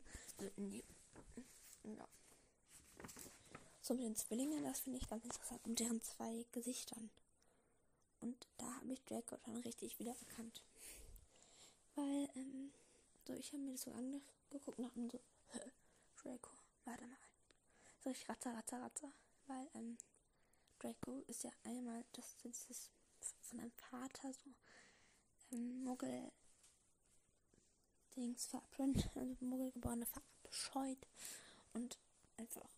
Nee. 0.57 0.83
Ja. 1.83 2.07
So 3.81 3.95
mit 3.95 4.03
den 4.03 4.15
Zwillingen, 4.15 4.63
das 4.63 4.81
finde 4.81 4.99
ich 4.99 5.09
ganz 5.09 5.23
interessant. 5.23 5.65
Und 5.65 5.79
deren 5.79 5.99
zwei 5.99 6.45
Gesichtern. 6.51 7.09
Und 8.21 8.47
da 8.57 8.71
habe 8.75 8.93
ich 8.93 9.03
Draco 9.03 9.35
schon 9.43 9.57
richtig 9.57 9.97
wieder 9.97 10.15
erkannt. 10.15 10.61
Weil, 11.95 12.29
ähm, 12.35 12.71
so, 13.25 13.33
ich 13.33 13.51
habe 13.51 13.63
mir 13.63 13.71
das 13.71 13.81
so 13.81 13.91
angeguckt 13.93 14.77
nach 14.77 14.95
und 14.95 15.11
so, 15.11 15.19
Draco, 16.21 16.51
warte 16.83 17.07
mal. 17.07 17.17
So, 18.03 18.11
ich 18.11 18.29
ratze, 18.29 18.49
ratze, 18.49 18.79
ratze. 18.79 19.11
Weil, 19.47 19.67
ähm, 19.73 19.97
Draco 20.77 21.23
ist 21.25 21.43
ja 21.43 21.51
einmal 21.63 22.05
das, 22.13 22.37
das 22.43 22.91
von 23.41 23.59
einem 23.59 23.71
Vater 23.71 24.33
so 24.33 24.49
ähm, 25.51 25.83
Muggel 25.83 26.31
Dings 28.15 28.45
verbrannt, 28.45 29.09
also 29.15 29.35
Muggelgeborene 29.39 30.05
verabscheut 30.05 31.07
und 31.73 31.97
einfach, 32.37 32.69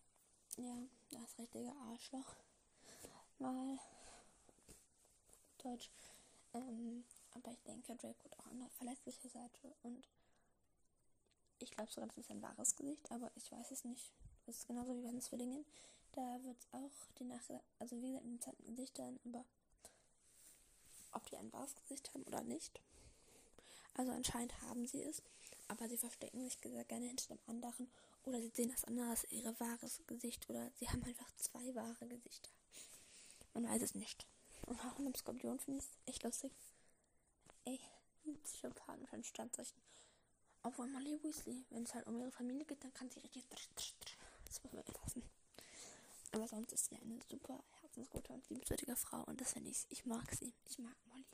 ja, 0.56 0.76
das 1.10 1.38
richtige 1.38 1.72
Arschloch. 1.90 2.36
Mal 3.38 3.78
Deutsch. 5.58 5.90
Ähm, 6.54 7.04
aber 7.34 7.52
ich 7.52 7.62
denke, 7.62 7.94
Drake 7.94 8.24
wird 8.24 8.38
auch 8.40 8.46
an 8.46 8.58
der 8.58 8.70
verletzlichen 8.70 9.30
Seite 9.30 9.74
und 9.82 10.08
ich 11.60 11.70
glaube 11.70 11.90
sogar, 11.90 12.08
das 12.08 12.18
ist 12.18 12.30
ein 12.30 12.42
wahres 12.42 12.74
Gesicht, 12.76 13.10
aber 13.10 13.30
ich 13.36 13.50
weiß 13.50 13.70
es 13.70 13.84
nicht. 13.84 14.12
Das 14.46 14.56
ist 14.56 14.66
genauso 14.66 14.96
wie 14.96 15.02
bei 15.02 15.10
den 15.10 15.20
Zwillingen. 15.20 15.64
Da 16.12 16.42
wird 16.42 16.58
es 16.58 16.68
auch 16.72 17.12
die 17.18 17.24
Nach 17.24 17.42
also 17.78 18.00
wie 18.00 18.12
gesagt, 18.12 18.42
zweiten 18.42 18.64
Gesichtern, 18.64 19.20
aber 19.24 19.44
ob 21.12 21.28
die 21.30 21.36
ein 21.36 21.52
wahres 21.52 21.74
Gesicht 21.74 22.12
haben 22.12 22.22
oder 22.24 22.42
nicht. 22.42 22.80
Also 23.94 24.12
anscheinend 24.12 24.60
haben 24.62 24.86
sie 24.86 25.02
es, 25.02 25.22
aber 25.68 25.88
sie 25.88 25.96
verstecken 25.96 26.42
sich 26.42 26.58
sehr 26.62 26.84
gerne 26.84 27.06
hinter 27.06 27.34
dem 27.34 27.40
anderen 27.46 27.90
oder 28.24 28.40
sie 28.40 28.50
sehen 28.50 28.70
das 28.70 28.84
andere 28.84 29.10
als 29.10 29.30
ihr 29.30 29.58
wahres 29.58 30.00
Gesicht 30.06 30.48
oder 30.48 30.70
sie 30.78 30.88
haben 30.88 31.02
einfach 31.04 31.30
zwei 31.36 31.74
wahre 31.74 32.06
Gesichter. 32.06 32.50
Man 33.54 33.68
weiß 33.68 33.82
es 33.82 33.94
nicht. 33.94 34.26
Und 34.66 34.78
auch 34.80 34.98
in 34.98 35.06
einem 35.06 35.14
Skorpion 35.14 35.58
finde 35.58 35.80
ich 35.80 35.84
es 35.84 35.98
echt 36.06 36.22
lustig. 36.22 36.52
Ey, 37.64 37.80
Psychopathen 38.44 39.06
für 39.06 39.16
ein 39.16 39.24
Standzeichen. 39.24 39.80
Obwohl 40.62 40.88
Molly 40.88 41.22
Weasley, 41.22 41.64
wenn 41.70 41.84
es 41.84 41.94
halt 41.94 42.06
um 42.06 42.20
ihre 42.20 42.30
Familie 42.30 42.64
geht, 42.64 42.82
dann 42.84 42.92
kann 42.92 43.10
sie 43.10 43.20
richtig. 43.20 43.72
Das 44.44 44.62
muss 44.62 44.72
man 44.72 44.84
erfassen. 44.84 45.22
Aber 46.32 46.46
sonst 46.46 46.72
ist 46.72 46.86
sie 46.86 46.96
eine 46.96 47.18
super 47.28 47.62
herzensgute 47.98 48.32
und 48.32 48.48
liebenswürdige 48.48 48.96
Frau 48.96 49.24
und 49.24 49.40
das 49.40 49.52
finde 49.52 49.70
ich, 49.70 49.86
ich 49.88 50.06
mag 50.06 50.32
sie. 50.32 50.54
Ich 50.66 50.78
mag 50.78 50.94
Molly. 51.06 51.26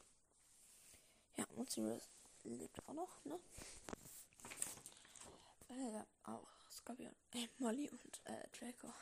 Ja, 1.36 1.44
und 1.56 1.70
Sirius 1.70 2.08
lebt 2.42 2.88
auch 2.88 2.94
noch, 2.94 3.24
ne? 3.24 3.38
Äh, 5.68 6.02
auch 6.22 6.48
Scorpion, 6.70 7.14
äh, 7.32 7.48
Molly 7.58 7.90
und 7.90 8.20
äh, 8.24 8.48
Draco. 8.52 8.92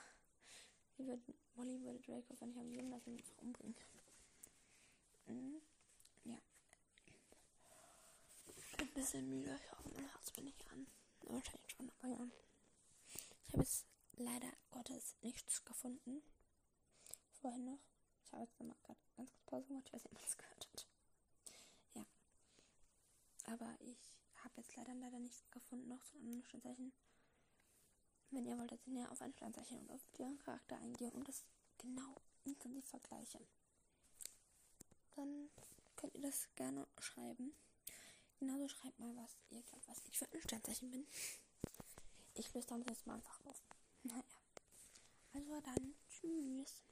Die 0.98 1.06
würden, 1.06 1.34
Molly 1.54 1.80
würde 1.82 2.00
Draco, 2.00 2.34
wenn 2.40 2.50
ich 2.50 2.58
am 2.58 2.70
Leben 2.70 2.90
lassen, 2.90 3.16
einfach 3.16 3.38
umbringen. 3.38 3.76
Mhm. 5.26 5.62
Ja. 6.24 6.38
Ich 8.46 8.76
bin 8.76 8.88
ein 8.88 8.94
bisschen 8.94 9.28
müde. 9.28 9.58
Ich 9.62 9.72
hoffe, 9.72 9.88
mein 9.94 10.08
Herz 10.10 10.30
bin 10.32 10.48
ich 10.48 10.70
an. 10.70 10.86
Wahrscheinlich 11.20 11.72
schon, 11.76 11.90
aber 12.00 12.08
ja. 12.08 12.28
Ich 13.46 13.52
habe 13.52 13.62
jetzt 13.62 13.86
leider 14.16 14.52
Gottes 14.70 15.14
nichts 15.22 15.64
gefunden. 15.64 16.22
Vorhin 17.42 17.64
noch. 17.64 17.80
Ich 18.24 18.32
habe 18.32 18.44
jetzt 18.44 18.58
nochmal 18.60 18.76
gerade 18.84 19.00
ganz 19.16 19.30
kurz 19.32 19.44
Pause 19.46 19.66
gemacht. 19.66 19.84
Ich 19.88 19.92
weiß 19.94 20.04
nicht, 20.04 20.06
ob 20.06 20.12
man 20.12 20.22
das 20.22 20.36
gehört 20.38 20.68
hat. 20.72 20.86
Ja. 21.94 22.06
Aber 23.52 23.74
ich 23.80 23.98
habe 24.36 24.54
jetzt 24.58 24.76
leider 24.76 24.94
leider 24.94 25.18
nichts 25.18 25.50
gefunden 25.50 25.88
noch 25.88 26.02
zu 26.04 26.16
anderen 26.18 26.44
Sternzeichen. 26.44 26.92
Wenn 28.30 28.46
ihr 28.46 28.56
wollt, 28.56 28.70
ich 28.70 28.86
näher 28.86 29.10
auf 29.10 29.20
ein 29.20 29.32
Sternzeichen 29.32 29.80
und 29.80 29.90
auf 29.90 30.06
ihren 30.18 30.38
Charakter 30.38 30.76
eingehe 30.76 31.10
und 31.10 31.26
das 31.26 31.44
genau 31.78 32.22
intensiv 32.44 32.86
vergleiche, 32.86 33.40
dann 35.16 35.50
könnt 35.96 36.14
ihr 36.14 36.22
das 36.22 36.48
gerne 36.54 36.86
schreiben. 37.00 37.56
Genauso 38.38 38.68
schreibt 38.68 39.00
mal, 39.00 39.16
was 39.16 39.36
ihr 39.50 39.62
glaubt, 39.62 39.88
was 39.88 40.00
ich 40.06 40.16
für 40.16 40.30
ein 40.32 40.40
Sternzeichen 40.40 40.92
bin. 40.92 41.08
Ich 42.34 42.54
löse 42.54 42.68
dann 42.68 42.84
jetzt 42.84 43.04
mal 43.04 43.14
einfach 43.14 43.44
auf. 43.46 43.60
Naja. 44.04 44.22
Also 45.32 45.60
dann, 45.60 45.94
tschüss. 46.08 46.84